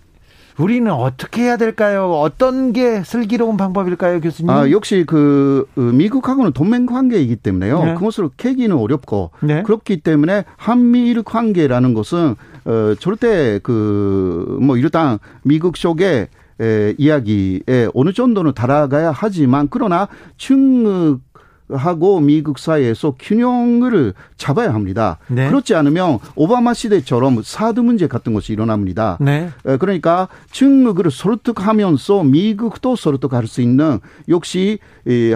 [0.58, 2.12] 우리는 어떻게 해야 될까요?
[2.14, 4.50] 어떤 게 슬기로운 방법일까요, 교수님?
[4.50, 7.84] 아, 역시 그 어, 미국하고는 동맹 관계이기 때문에요.
[7.84, 7.94] 네.
[7.96, 9.64] 그것을 캐기는 어렵고 네.
[9.64, 16.30] 그렇기 때문에 한미일 관계라는 것은 어 절대 그뭐 이르당 미국 쪽에
[16.62, 21.20] 에, 이야기에 어느 정도는 달아가야 하지만 그러나 중국
[21.70, 25.18] 하고 미국 사이에서 균형을 잡아야 합니다.
[25.28, 25.48] 네.
[25.48, 29.18] 그렇지 않으면 오바마 시대처럼 사드 문제 같은 것이 일어납니다.
[29.20, 29.50] 네.
[29.80, 34.00] 그러니까 중국을 설득하면서 미국도 설득할 수 있는
[34.30, 34.80] 역시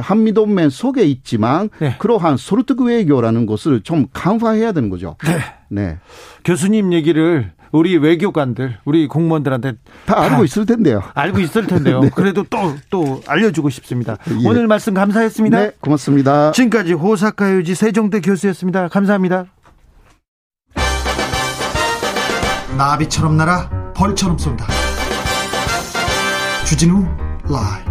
[0.01, 1.95] 한미 동맹 속에 있지만 네.
[1.99, 5.15] 그러한 설득 외교라는 것을 좀 강화해야 되는 거죠.
[5.25, 5.39] 네.
[5.69, 5.97] 네.
[6.43, 9.73] 교수님 얘기를 우리 외교관들, 우리 공무원들한테
[10.05, 11.03] 다, 다 알고 있을 텐데요.
[11.13, 11.99] 알고 있을 텐데요.
[12.01, 12.10] 네.
[12.13, 14.17] 그래도 또, 또 알려주고 싶습니다.
[14.41, 14.47] 예.
[14.47, 15.60] 오늘 말씀 감사했습니다.
[15.60, 16.51] 네, 고맙습니다.
[16.51, 18.88] 지금까지 호사카 유지 세종대 교수였습니다.
[18.88, 19.45] 감사합니다.
[22.77, 24.65] 나비처럼 날아 벌처럼 쏜다.
[26.65, 27.04] 주진우
[27.50, 27.88] 라이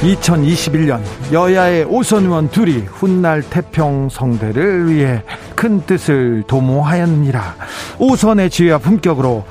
[0.00, 5.22] 2021년 여야의 오선 의원 둘이 훗날 태평 성대를 위해
[5.54, 7.56] 큰 뜻을 도모하였느니라.
[7.98, 9.44] 오선의 지혜와 품격으로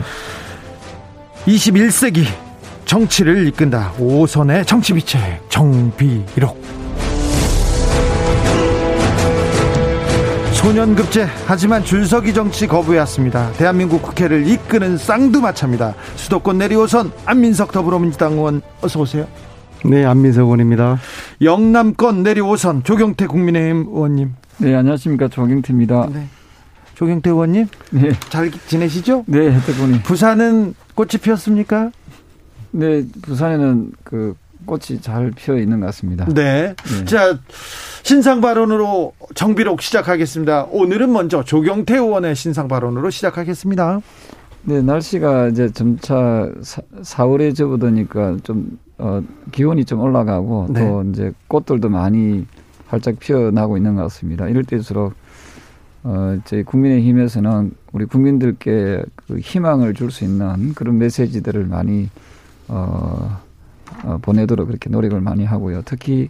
[1.45, 2.25] 21세기
[2.85, 3.93] 정치를 이끈다.
[3.99, 6.59] 오선의 정치비책 정비록.
[10.53, 13.51] 소년급제 하지만 줄서기 정치 거부해왔습니다.
[13.53, 15.93] 대한민국 국회를 이끄는 쌍두마차입니다.
[16.15, 19.27] 수도권 내리 오선 안민석 더불어민주당 의원 어서 오세요.
[19.85, 20.99] 네, 안민석 의원입니다.
[21.41, 24.33] 영남권 내리오선 조경태 국민의힘 의원님.
[24.57, 26.09] 네, 안녕하십니까 조경태입니다.
[26.13, 26.27] 네.
[26.95, 27.67] 조경태 의원님.
[27.91, 28.11] 네.
[28.29, 29.23] 잘 지내시죠?
[29.27, 30.01] 네, 혜택군이.
[30.03, 31.91] 부산은 꽃이 피었습니까?
[32.71, 36.25] 네, 부산에는 그 꽃이 잘 피어 있는 것 같습니다.
[36.25, 36.75] 네.
[36.75, 37.05] 네.
[37.05, 37.39] 자,
[38.03, 40.65] 신상 발언으로 정비록 시작하겠습니다.
[40.71, 44.01] 오늘은 먼저 조경태 의원의 신상 발언으로 시작하겠습니다.
[44.63, 46.49] 네, 날씨가 이제 점차
[47.01, 50.79] 4, 월에 접어드니까 좀, 어, 기온이 좀 올라가고 네.
[50.81, 52.45] 또 이제 꽃들도 많이
[52.87, 54.47] 활짝 피어나고 있는 것 같습니다.
[54.47, 55.13] 이럴 때일수록
[56.03, 62.09] 어, 저희 국민의힘에서는 우리 국민들께 그 희망을 줄 수 있는 그런 메시지들을 많이
[62.67, 63.39] 어,
[64.03, 65.81] 어, 보내도록 그렇게 노력을 많이 하고요.
[65.85, 66.29] 특히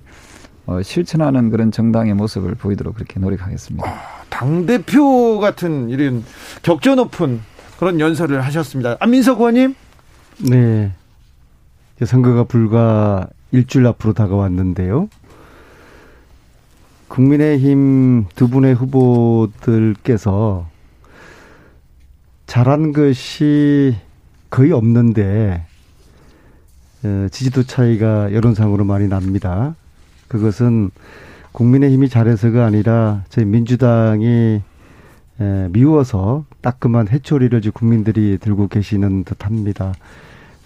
[0.66, 3.88] 어, 실천하는 그런 정당의 모습을 보이도록 그렇게 노력하겠습니다.
[3.90, 6.24] 아, 당 대표 같은 이런
[6.62, 7.42] 격조 높은
[7.80, 8.98] 그런 연설을 하셨습니다.
[9.00, 9.74] 안민석 의원님.
[10.50, 10.92] 네.
[12.06, 15.10] 선거가 불과 일주일 앞으로 다가왔는데요.
[17.08, 20.68] 국민의힘 두 분의 후보들께서
[22.46, 23.96] 잘한 것이
[24.50, 25.66] 거의 없는데
[27.04, 29.76] 어, 지지도 차이가 여론상으로 많이 납니다.
[30.28, 30.92] 그것은
[31.52, 34.62] 국민의힘이 잘해서가 아니라 저희 민주당이
[35.70, 39.94] 미워서 따끔한 해초리를 국민들이 들고 계시는 듯합니다.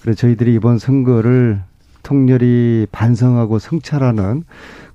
[0.04, 1.62] 그래서 저희들이 이번 선거를
[2.04, 4.44] 통렬히 반성하고 성찰하는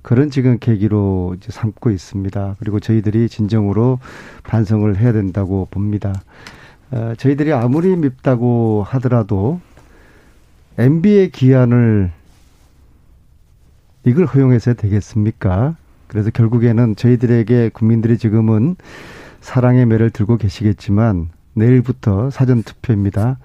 [0.03, 2.57] 그런 지금 계기로 이제 삼고 있습니다.
[2.59, 3.97] 그리고 저희들이 진정으로
[4.43, 6.13] 반성을 해야 된다고 봅니다.
[6.91, 9.59] 어, 저희들이 아무리 밉다고 하더라도
[10.77, 12.11] MB의 기한을
[14.05, 15.75] 이걸 허용해서 되겠습니까?
[16.05, 18.75] 그래서 결국에는 저희들에게 국민들이 지금은
[19.41, 23.39] 사랑의 매를 들고 계시겠지만 내일부터 사전 투표입니다.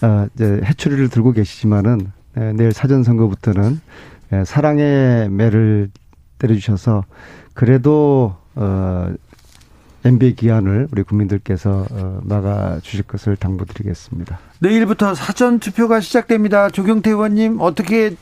[0.00, 2.12] 아, 이제 해초리를 들고 계시지만은
[2.54, 3.80] 내일 사전 선거부터는
[4.44, 5.90] 사랑의 매를
[6.38, 7.04] 때려주셔서
[7.54, 9.14] 그래도 어
[10.06, 14.38] MB 기한을 우리 국민들께서 어, 막아 주실 것을 당부드리겠습니다.
[14.60, 16.70] 내일부터 사전 투표가 시작됩니다.
[16.70, 18.14] 조경태 의원님 어떻게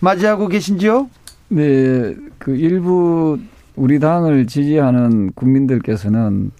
[0.00, 1.08] 맞이하고 계신지요?
[1.50, 3.38] 네, 그 일부
[3.76, 6.50] 우리 당을 지지하는 국민들께서는 음,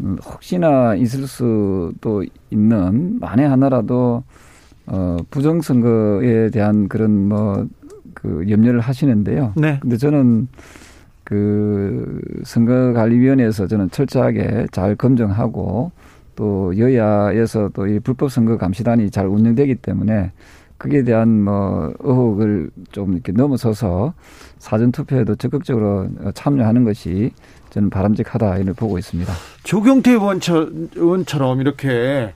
[0.00, 4.22] 혹시나 있을 수도 있는 만에 하나라도
[4.86, 7.66] 어 부정선거에 대한 그런 뭐
[8.16, 9.52] 그 염려를 하시는데요.
[9.56, 9.78] 네.
[9.80, 10.48] 근데 저는
[11.22, 15.92] 그 선거관리위원회에서 저는 철저하게 잘 검증하고
[16.34, 20.32] 또 여야에서 또 이 불법 선거 감시단이 잘 운영되기 때문에
[20.78, 24.14] 그에 대한 뭐 의혹을 좀 이렇게 넘어서서
[24.58, 27.32] 사전 투표에도 적극적으로 참여하는 것이
[27.76, 29.30] 저는 바람직하다 이를 보고 있습니다.
[29.62, 32.32] 조경태 의원처럼 이렇게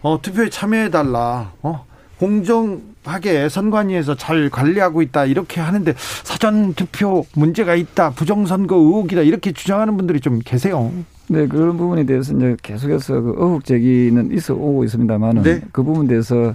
[0.00, 1.52] 어, 투표에 참여해 달라.
[1.62, 1.84] 어?
[2.18, 5.92] 공정하게 선관위에서 잘 관리하고 있다 이렇게 하는데
[6.24, 10.90] 사전 투표 문제가 있다 부정선거 의혹이다 이렇게 주장하는 분들이 좀 계세요.
[11.28, 15.60] 네 그런 부분에 대해서 이제 계속해서 그 의혹 제기는 있어 오고 있습니다만은 네.
[15.70, 16.54] 그 부분에 대해서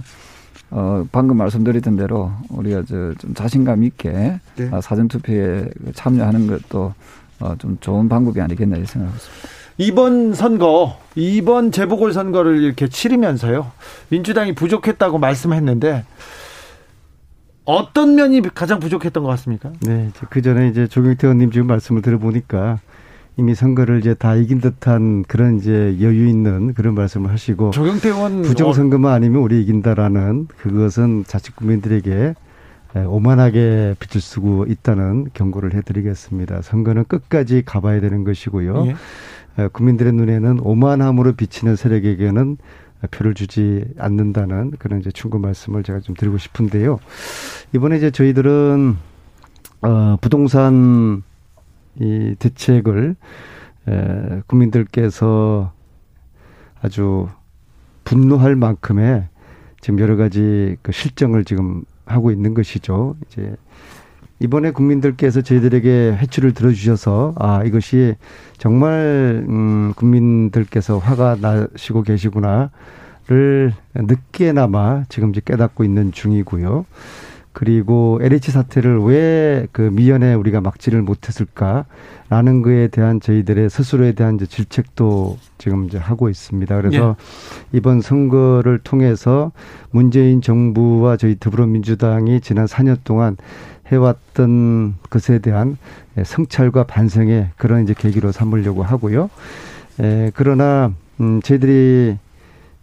[0.70, 4.68] 어 방금 말씀드렸던 대로 우리가 저 좀 자신감 있게 네.
[4.72, 6.92] 아, 사전 투표에 참여하는 것도
[7.40, 9.48] 어 좀 좋은 방법이 아니겠나 생각하고 있습니다.
[9.76, 13.72] 이번 선거, 이번 재보궐 선거를 이렇게 치르면서요.
[14.08, 16.04] 민주당이 부족했다고 말씀했는데
[17.64, 19.72] 어떤 면이 가장 부족했던 것 같습니까?
[19.80, 22.78] 네, 그 전에 이제 조경태 의원님 지금 말씀을 들어보니까
[23.36, 28.42] 이미 선거를 이제 다 이긴 듯한 그런 이제 여유 있는 그런 말씀을 하시고 조경태 의원
[28.42, 32.34] 부정 선거만 아니면 우리 이긴다라는 그것은 자칫 국민들에게
[32.94, 36.62] 오만하게 빛을 쓰고 있다는 경고를 해드리겠습니다.
[36.62, 38.86] 선거는 끝까지 가봐야 되는 것이고요.
[38.86, 39.68] 예.
[39.72, 42.56] 국민들의 눈에는 오만함으로 비치는 세력에게는
[43.10, 46.98] 표를 주지 않는다는 그런 이제 충고 말씀을 제가 좀 드리고 싶은데요.
[47.74, 48.96] 이번에 이제 저희들은
[49.82, 51.22] 어 부동산
[52.00, 53.16] 이 대책을
[53.86, 55.72] 에 국민들께서
[56.80, 57.28] 아주
[58.04, 59.28] 분노할 만큼의
[59.80, 63.16] 지금 여러 가지 그 실정을 지금 하고 있는 것이죠.
[63.26, 63.54] 이제
[64.40, 68.16] 이번에 국민들께서 저희들에게 회추를 들어주셔서 아 이것이
[68.58, 76.84] 정말 음 국민들께서 화가 나시고 계시구나를 늦게나마 지금 이제 깨닫고 있는 중이고요.
[77.54, 84.46] 그리고 LH 사태를 왜 그 미연에 우리가 막지를 못했을까라는 거에 대한 저희들의 스스로에 대한 이제
[84.46, 86.76] 질책도 지금 이제 하고 있습니다.
[86.76, 87.76] 그래서 예.
[87.76, 89.52] 이번 선거를 통해서
[89.90, 93.36] 문재인 정부와 저희 더불어민주당이 지난 4년 동안
[93.88, 95.76] 해왔던 것에 대한
[96.22, 99.30] 성찰과 반성의 그런 이제 계기로 삼으려고 하고요.
[100.00, 102.16] 에, 그러나 음, 저희들이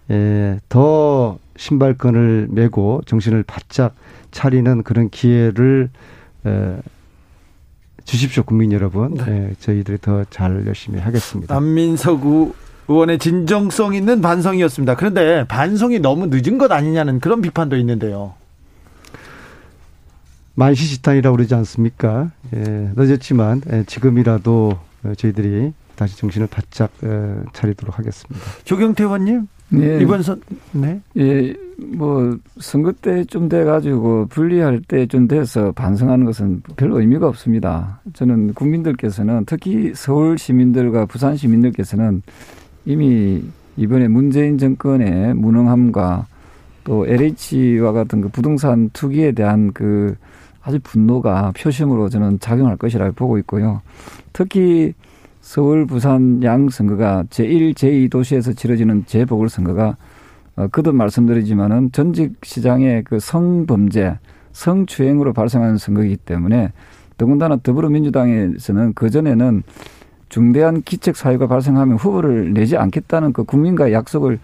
[0.09, 3.93] 에, 더 신발끈을 메고 정신을 바짝
[4.31, 5.91] 차리는 그런 기회를
[6.47, 6.77] 에,
[8.03, 9.13] 주십시오, 국민 여러분.
[9.13, 9.51] 네.
[9.51, 11.53] 에, 저희들이 더 잘 열심히 하겠습니다.
[11.53, 12.21] 남민석
[12.87, 14.95] 의원의 진정성 있는 반성이었습니다.
[14.95, 18.33] 그런데 반성이 너무 늦은 것 아니냐는 그런 비판도 있는데요.
[20.55, 22.31] 만시지탄이라고 그러지 않습니까?
[22.55, 24.79] 예, 늦었지만 예, 지금이라도
[25.15, 28.45] 저희들이 다시 정신을 바짝 예, 차리도록 하겠습니다.
[28.65, 29.99] 조경태 의원님, 네.
[30.01, 30.41] 이번 선,
[30.73, 30.99] 네.
[31.17, 38.01] 예, 뭐, 선거 때좀 돼가지고 분리할 때 좀 돼서 반성하는 것은 별 의미가 없습니다.
[38.13, 42.21] 저는 국민들께서는 특히 서울 시민들과 부산 시민들께서는
[42.85, 43.43] 이미
[43.77, 46.27] 이번에 문재인 정권의 무능함과
[46.83, 50.15] 또 LH와 같은 그 부동산 투기에 대한 그
[50.61, 53.81] 아주 분노가 표심으로 저는 작용할 것이라고 보고 있고요.
[54.33, 54.93] 특히
[55.41, 59.97] 서울, 부산 양 선거가 제1, 제2 도시에서 치러지는 재보궐선거가
[60.55, 64.19] 어, 그도 말씀드리지만은 전직 시장의 그 성범죄,
[64.51, 66.71] 성추행으로 발생하는 선거이기 때문에
[67.17, 69.63] 더군다나 더불어민주당에서는 그전에는
[70.29, 74.39] 중대한 기책 사유가 발생하면 후보를 내지 않겠다는 그 국민과의 약속을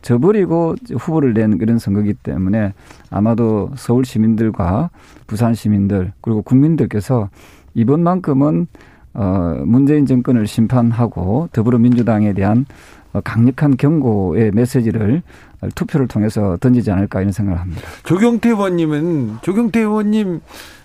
[0.00, 2.72] 저버리고 후보를 낸 그런 선거기 때문에
[3.10, 4.90] 아마도 서울 시민들과
[5.26, 7.28] 부산 시민들 그리고 국민들께서
[7.74, 8.68] 이번만큼은
[9.18, 12.66] 어 문재인 정권을 심판하고 더불어민주당에 대한
[13.24, 15.22] 강력한 경고의 메시지를
[15.74, 17.80] 투표를 통해서 던지지 않을까 이런 생각을 합니다.
[18.04, 20.40] 조경태 의원님은 조경태 의원님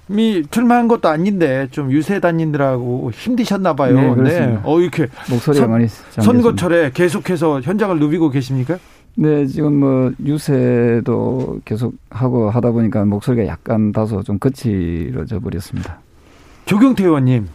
[0.09, 4.15] 이 출마한 것도 아닌데 좀 유세단님들하고 힘드셨나 봐요.
[4.15, 4.59] 네, 네.
[4.63, 8.77] 어 이렇게 목소리가 선, 많이 선거철에 계속해서 현장을 누비고 계십니까?
[9.15, 15.99] 네, 지금 뭐 유세도 계속 하고 하다 보니까 목소리가 약간 다소 좀 거칠어져 버렸습니다.
[16.65, 17.47] 조경태 의원님,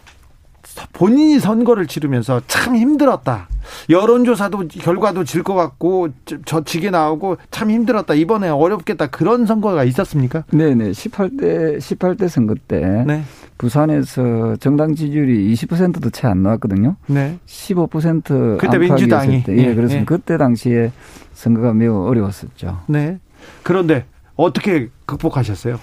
[0.93, 3.47] 본인이 선거를 치르면서 참 힘들었다.
[3.89, 6.09] 여론조사도 결과도 질 것 같고
[6.45, 8.13] 저지게 나오고 참 힘들었다.
[8.13, 9.07] 이번에 어렵겠다.
[9.07, 10.43] 그런 선거가 있었습니까?
[10.51, 10.91] 네네.
[10.91, 13.23] 18대 18대 선거 때 네.
[13.57, 16.95] 부산에서 정당 지지율이 20%도 채 안 나왔거든요.
[17.07, 17.37] 네.
[17.45, 19.57] 15% 그때 민주당이 때.
[19.57, 20.05] 예, 그래서 네.
[20.05, 20.91] 그때 당시에
[21.33, 22.79] 선거가 매우 어려웠었죠.
[22.87, 23.19] 네.
[23.63, 24.05] 그런데
[24.35, 25.79] 어떻게 극복하셨어요?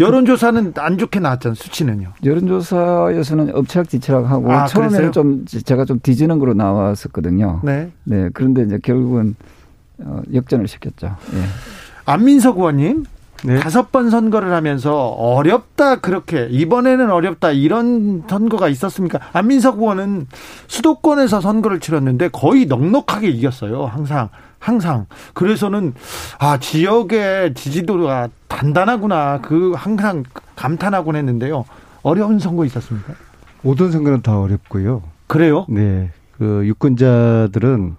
[0.00, 1.54] 여론조사는 안 좋게 나왔잖아요.
[1.54, 2.12] 수치는요.
[2.24, 5.10] 여론조사에서는 엎치락뒤치락 하고 아, 처음에는 그랬어요?
[5.12, 7.60] 좀 제가 좀 뒤지는 거로 나왔었거든요.
[7.62, 7.92] 네.
[8.04, 8.28] 네.
[8.34, 9.36] 그런데 이제 결국은
[9.98, 11.16] 어, 역전을 시켰죠.
[11.34, 11.42] 예.
[12.06, 13.04] 안민석 의원님
[13.44, 13.58] 네.
[13.60, 19.20] 다섯 번 선거를 하면서 어렵다 그렇게 이번에는 어렵다 이런 선거가 있었습니까?
[19.32, 20.26] 안민석 의원은
[20.66, 23.84] 수도권에서 선거를 치렀는데 거의 넉넉하게 이겼어요.
[23.84, 25.92] 항상 항상 그래서는
[26.38, 30.22] 아 지역의 지지도가 단단하구나 그 항상
[30.56, 31.66] 감탄하곤 했는데요.
[32.02, 33.12] 어려운 선거 있었습니까?
[33.60, 35.02] 모든 선거는 다 어렵고요.
[35.26, 35.66] 그래요?
[35.68, 36.10] 네.
[36.38, 37.96] 그 유권자들은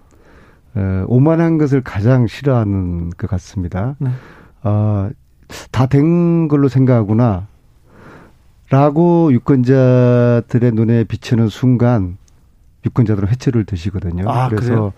[0.74, 3.94] 어, 오만한 것을 가장 싫어하는 것 같습니다.
[3.98, 4.10] 네.
[4.62, 5.08] 어,
[5.70, 7.46] 다 된 걸로 생각하구나.
[8.68, 12.16] 라고 유권자들의 눈에 비치는 순간
[12.84, 14.28] 유권자들은 회초를 드시거든요.
[14.28, 14.92] 아, 그래서 그래요?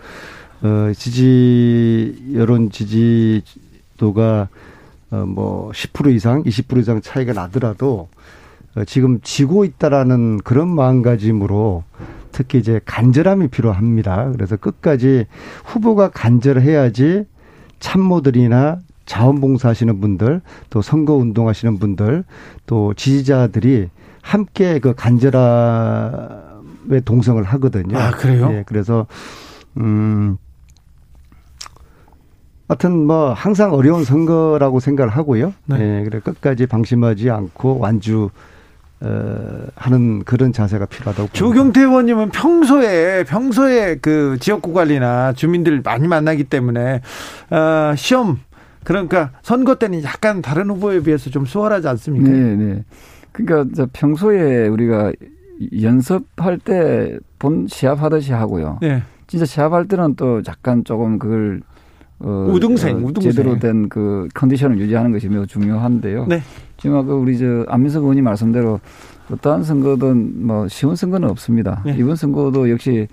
[0.63, 4.49] 어, 지지, 여론 지지도가
[5.11, 8.09] 어, 뭐, 10% 이상, 20% 이상 차이가 나더라도
[8.75, 11.85] 어, 지금 지고 있다라는 그런 마음가짐으로
[12.33, 14.31] 특히 이제 간절함이 필요합니다.
[14.33, 15.27] 그래서 끝까지
[15.65, 17.25] 후보가 간절해야지
[17.81, 22.25] 참모들이나 자원봉사하시는 분들, 또 선거 운동하시는 분들,
[22.67, 23.89] 또 지지자들이
[24.23, 25.41] 함께 그 간절함에
[27.05, 27.99] 동성을 하거든요.
[27.99, 28.51] 아, 그래요?
[28.53, 29.07] 예, 그래서,
[29.79, 30.37] 음,
[32.69, 35.55] 하여튼 뭐 항상 어려운 선거라고 생각을 하고요.
[35.65, 36.01] 네.
[36.01, 38.29] 예, 그래 끝까지 방심하지 않고 완주
[39.01, 41.31] 어, 하는 그런 자세가 필요하다고.
[41.33, 47.01] 조경태 의원님은 평소에 평소에 그 지역구 관리나 주민들 많이 만나기 때문에
[47.51, 48.41] 어, 시험
[48.89, 52.29] 그러니까 선거 때는 약간 다른 후보에 비해서 좀 수월하지 않습니까?
[52.31, 52.85] 네, 네.
[53.33, 55.13] 그러니까 평소에 우리가
[55.83, 58.79] 연습할 때 본 시합하듯이 하고요.
[58.83, 59.01] 네.
[59.29, 61.61] 진짜 시합할 때는 또 약간 조금 그걸
[62.19, 63.31] 어, 우등생, 어, 우등생.
[63.31, 66.27] 제대로 된 그 컨디션을 유지하는 것이 매우 중요한데요.
[66.27, 66.41] 네.
[66.79, 68.81] 지금 아까 우리 저 안민석 의원님 말씀대로
[69.31, 71.81] 어떠한 선거든 뭐 쉬운 선거는 없습니다.
[71.87, 71.95] 네.
[71.97, 73.07] 이번 선거도 역시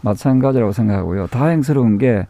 [0.00, 1.28] 마찬가지라고 생각하고요.
[1.28, 2.26] 다행스러운 게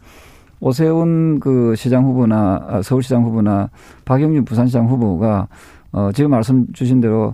[0.61, 3.69] 오세훈 그 시장 후보나 아, 서울시장 후보나
[4.05, 5.47] 박영준 부산시장 후보가
[5.91, 7.33] 어, 지금 말씀 주신 대로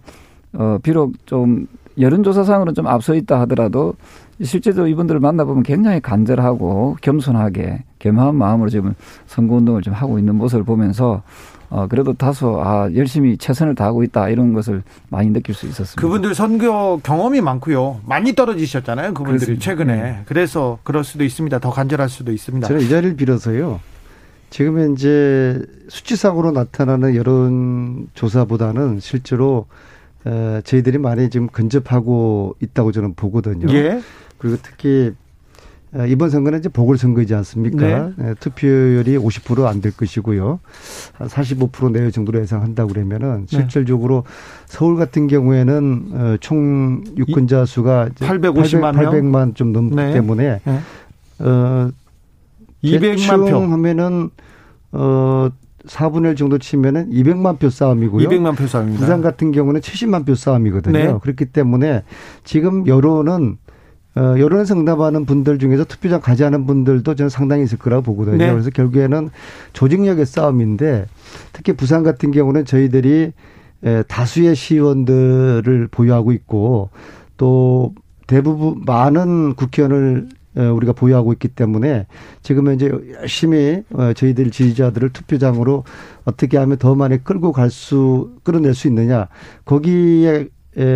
[0.54, 1.68] 어, 비록 좀
[2.00, 3.96] 여론조사상으로는 좀 앞서 있다 하더라도
[4.42, 8.94] 실제로 이분들을 만나보면 굉장히 간절하고 겸손하게 겸허한 마음으로 지금
[9.26, 11.24] 선거운동을 좀 하고 있는 모습을 보면서
[11.70, 16.02] 어, 그래도 다소, 아, 열심히 최선을 다하고 있다, 이런 것을 많이 느낄 수 있었습니다.
[16.02, 18.02] 그분들 선거 경험이 많고요.
[18.06, 19.14] 많이 떨어지셨잖아요.
[19.14, 19.64] 그분들이 그렇습니다.
[19.64, 19.96] 최근에.
[19.96, 20.22] 네.
[20.28, 21.60] 그래서 그럴 수도 있습니다.
[21.60, 22.68] 더 간절할 수도 있습니다.
[22.68, 23.82] 저는 이 자리를 빌어서요.
[24.50, 29.66] 지금 현재 수치상으로 나타나는 여론 조사보다는 실제로
[30.24, 33.68] 어, 저희들이 많이 지금 근접하고 있다고 저는 보거든요.
[33.74, 34.00] 예.
[34.38, 35.27] 그리고 특히 어,
[36.08, 37.78] 이번 선거는 이제 보궐선거이지 않습니까?
[37.78, 38.14] 네.
[38.18, 40.60] 네, 투표율이 50%안 될 것이고요.
[41.14, 43.58] 한 45% 내외 정도로 예상한다고 그러면은 네.
[43.58, 44.24] 실질적으로
[44.66, 50.14] 서울 같은 경우에는 어, 총 유권자 수가 850만 800, 800만 좀 넘기 네.
[50.14, 50.80] 때문에 네.
[51.40, 51.90] 어
[52.84, 54.30] 200만 표 하면은
[54.92, 55.50] 어
[55.88, 58.28] 4분의 1 정도 치면은 200만 표 싸움이고요.
[58.28, 59.00] 200만 표 싸움입니다.
[59.00, 60.98] 부산 같은 경우는 70만 표 싸움이거든요.
[60.98, 61.18] 네.
[61.22, 62.04] 그렇기 때문에
[62.44, 63.58] 지금 여론은
[64.18, 68.38] 어, 여론에 응답하는 분들 중에서 투표장 가지 않은 분들도 저는 상당히 있을 거라고 보거든요.
[68.38, 68.52] 네.
[68.52, 69.30] 그래서 결국에는
[69.74, 71.06] 조직력의 싸움인데
[71.54, 73.32] 특히 부산 같은 경우는 저희들이
[73.84, 76.90] 에, 다수의 시의원들을 보유하고 있고
[77.38, 77.94] 또
[78.26, 82.08] 대부분 많은 국회의원을 우리가 보유하고 있기 때문에
[82.42, 82.92] 지금 이제
[83.22, 85.84] 열심히 어, 저희들 지지자들을 투표장으로
[86.26, 89.28] 어떻게 하면 더 많이 끌고 갈 수, 끌어낼 수 있느냐.
[89.66, 90.48] 거기에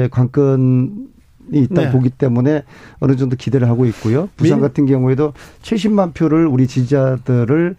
[0.09, 1.10] 관건
[1.51, 1.91] 있다 네.
[1.91, 2.63] 보기 때문에
[2.99, 4.29] 어느 정도 기대를 하고 있고요.
[4.37, 4.67] 부산 민...
[4.67, 7.75] 같은 경우에도 70만 표를 우리 지지자들을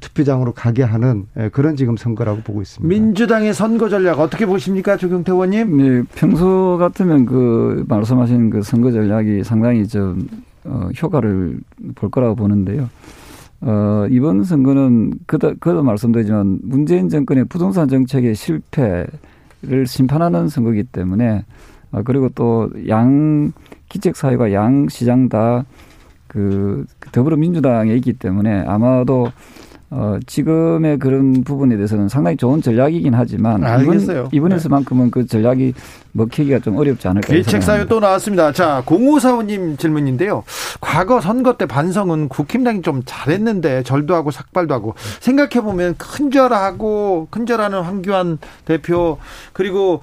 [0.00, 2.88] 투표장으로 가게 하는 예, 그런 지금 선거라고 보고 있습니다.
[2.88, 5.76] 민주당의 선거 전략 어떻게 보십니까, 조경태 의원님?
[5.76, 10.28] 네, 평소 같으면 그 말씀하신 그 선거 전략이 상당히 좀
[10.64, 11.58] 어, 효과를
[11.94, 12.88] 볼 거라고 보는데요.
[13.60, 21.44] 어, 이번 선거는 그다 그도 말씀드리지만 문재인 정권의 부동산 정책의 실패를 심판하는 선거이기 때문에
[21.94, 23.52] 아, 그리고 또 양
[23.88, 25.64] 기책 사회가 양 시장 다
[26.34, 29.30] 그 더불어민주당에 있기 때문에 아마도
[29.90, 34.18] 어, 지금의 그런 부분에 대해서는 상당히 좋은 전략이긴 하지만 알겠어요.
[34.18, 35.10] 이번, 이번에서만큼은 네.
[35.12, 35.74] 그 전략이
[36.10, 38.50] 먹히기가 좀 어렵지 않을까 기책 사유 또 나왔습니다.
[38.50, 40.42] 자, 공호사원님 질문인데요.
[40.80, 47.80] 과거 선거 때 반성은 국힘당이 좀 잘했는데 절도 하고 삭발도 하고 생각해 보면 큰절하고 큰절하는
[47.82, 49.18] 황교안 대표
[49.52, 50.00] 그리고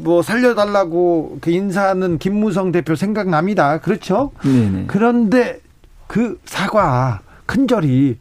[0.00, 3.78] 뭐 살려달라고 그 인사하는 김무성 대표 생각납니다.
[3.78, 4.32] 그렇죠?
[4.42, 4.84] 네네.
[4.88, 5.60] 그런데
[6.06, 8.18] 그 사과 큰절이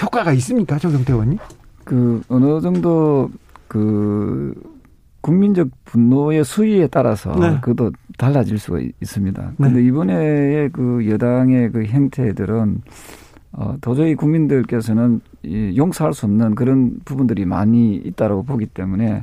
[0.00, 1.38] 효과가 있습니까, 조경태 의원님?
[1.84, 3.30] 그 어느 정도
[3.68, 4.54] 그
[5.20, 7.58] 국민적 분노의 수위에 따라서 네.
[7.60, 9.52] 그것도 달라질 수가 있습니다.
[9.56, 9.86] 그런데 네.
[9.86, 12.82] 이번에 그 여당의 그 행태들은
[13.52, 19.22] 어, 도저히 국민들께서는 이 용서할 수 없는 그런 부분들이 많이 있다라고 보기 때문에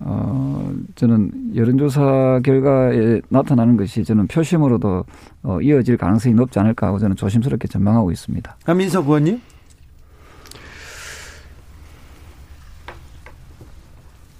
[0.00, 5.04] 어, 저는 여론조사 결과에 나타나는 것이 저는 표심으로도
[5.42, 8.56] 어, 이어질 가능성이 높지 않을까 하고 저는 조심스럽게 전망하고 있습니다.
[8.64, 9.40] 한민석 의원님?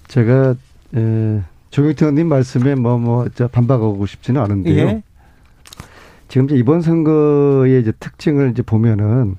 [0.07, 0.55] 제가
[0.97, 4.87] 에, 조경태 의원님 말씀에 뭐뭐 반박하고 싶지는 않은데요.
[4.87, 5.03] 예?
[6.29, 9.37] 지금 이제 이번 선거의 이제 특징을 이제 보면은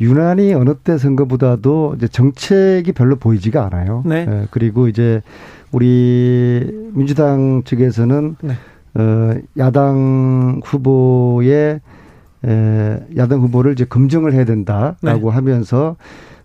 [0.00, 4.02] 유난히 어느 때 선거보다도 이제 정책이 별로 보이지가 않아요.
[4.04, 4.26] 네.
[4.28, 5.22] 예, 그리고 이제
[5.70, 8.54] 우리 민주당 측에서는 네.
[8.94, 11.80] 어, 야당 후보의
[12.44, 15.34] 에, 야당 후보를 이제 검증을 해야 된다라고 네.
[15.34, 15.96] 하면서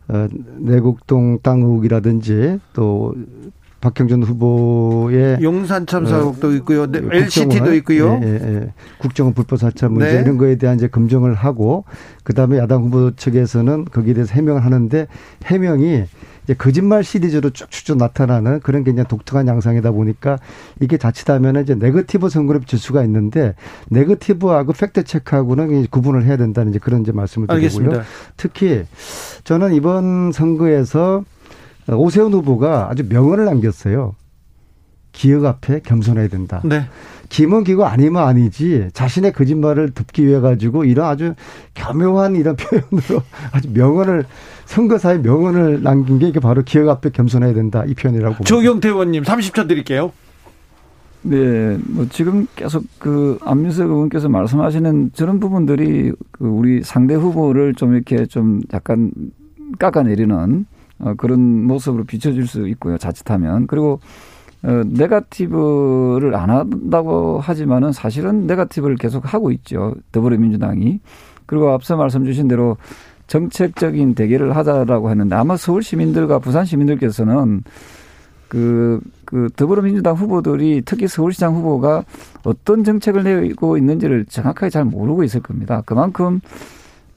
[0.07, 0.27] 어,
[0.57, 3.13] 내곡동 땅 의혹이라든지 또
[3.81, 6.87] 박형준 후보의 용산 참사 의혹도 어, 있고요.
[6.87, 8.19] 네, LCT도 있고요.
[8.21, 8.73] 예, 예, 예.
[8.97, 10.21] 국정원 불법 사찰 문제 네.
[10.21, 11.85] 이런 거에 대한 이제 검증을 하고
[12.23, 15.07] 그다음에 야당 후보 측에서는 거기에 대해서 해명을 하는데
[15.45, 16.03] 해명이
[16.43, 20.39] 이제 거짓말 시리즈로 쭉쭉쭉 나타나는 그런 굉장히 독특한 양상이다 보니까
[20.81, 23.53] 이게 자칫하면 이제 네거티브 선거를 질 수가 있는데
[23.89, 27.65] 네거티브하고 fact check하고는 구분을 해야 된다는 이제 그런 이제 말씀을 드리고요.
[27.65, 28.03] 알겠습니다.
[28.35, 28.83] 특히
[29.43, 31.23] 저는 이번 선거에서
[31.95, 34.15] 오세훈 후보가 아주 명언을 남겼어요.
[35.11, 36.61] 기억 앞에 겸손해야 된다.
[36.63, 36.83] 네.
[37.29, 41.35] 기면 기고 아니면 아니지 자신의 거짓말을 덮기 위해 가지고 이런 아주
[41.75, 43.21] 교묘한 이런 표현으로
[43.51, 44.25] 아주 명언을
[44.65, 48.43] 선거사의 명언을 남긴 게 이게 바로 기억 앞에 겸손해야 된다 이 표현이라고.
[48.43, 50.11] 조경태 의원님 30초 드릴게요.
[51.21, 57.93] 네, 뭐 지금 계속 그 안민석 의원께서 말씀하시는 저런 부분들이 그 우리 상대 후보를 좀
[57.93, 59.11] 이렇게 좀 약간
[59.79, 60.65] 깎아내리는
[60.99, 62.97] 어, 그런 모습으로 비춰질 수 있고요.
[62.97, 63.99] 자칫하면 그리고
[64.63, 69.95] 어, 네가티브를 안 한다고 하지만은 사실은 네가티브를 계속 하고 있죠.
[70.11, 70.99] 더불어민주당이.
[71.45, 72.77] 그리고 앞서 말씀 주신 대로
[73.27, 77.63] 정책적인 대결을 하자라고 했는데 아마 서울 시민들과 부산 시민들께서는
[78.47, 82.03] 그, 그 더불어민주당 후보들이 특히 서울시장 후보가
[82.43, 85.83] 어떤 정책을 내고 있는지를 정확하게 잘 모르고 있을 겁니다.
[85.85, 86.41] 그만큼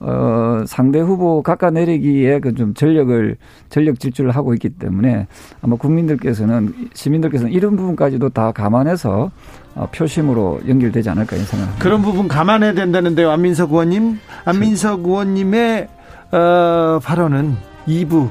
[0.05, 3.37] 어, 상대 후보 깎아내리기에 그 좀 전력을,
[3.71, 5.27] 전력 질주를 하고 있기 때문에
[5.63, 9.31] 아마 국민들께서는, 시민들께서는 이런 부분까지도 다 감안해서
[9.75, 11.83] 어, 표심으로 연결되지 않을까 생각합니다.
[11.83, 13.31] 그런 부분 감안해야 된다는데요.
[13.31, 14.19] 안민석 의원님.
[14.45, 15.89] 안민석 의원님의,
[16.33, 17.57] 어, 발언은
[17.89, 18.29] 2부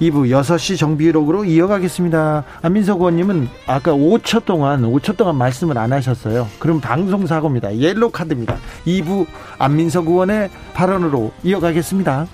[0.00, 2.44] 2부 6시 정비록으로 이어가겠습니다.
[2.62, 6.46] 안민석 의원님은 아까 5초 동안 5초 동안 말씀을 안 하셨어요.
[6.58, 7.76] 그럼 방송 사고입니다.
[7.76, 8.56] 옐로 카드입니다.
[8.86, 9.26] 2부
[9.58, 12.26] 안민석 의원의 발언으로 이어가겠습니다.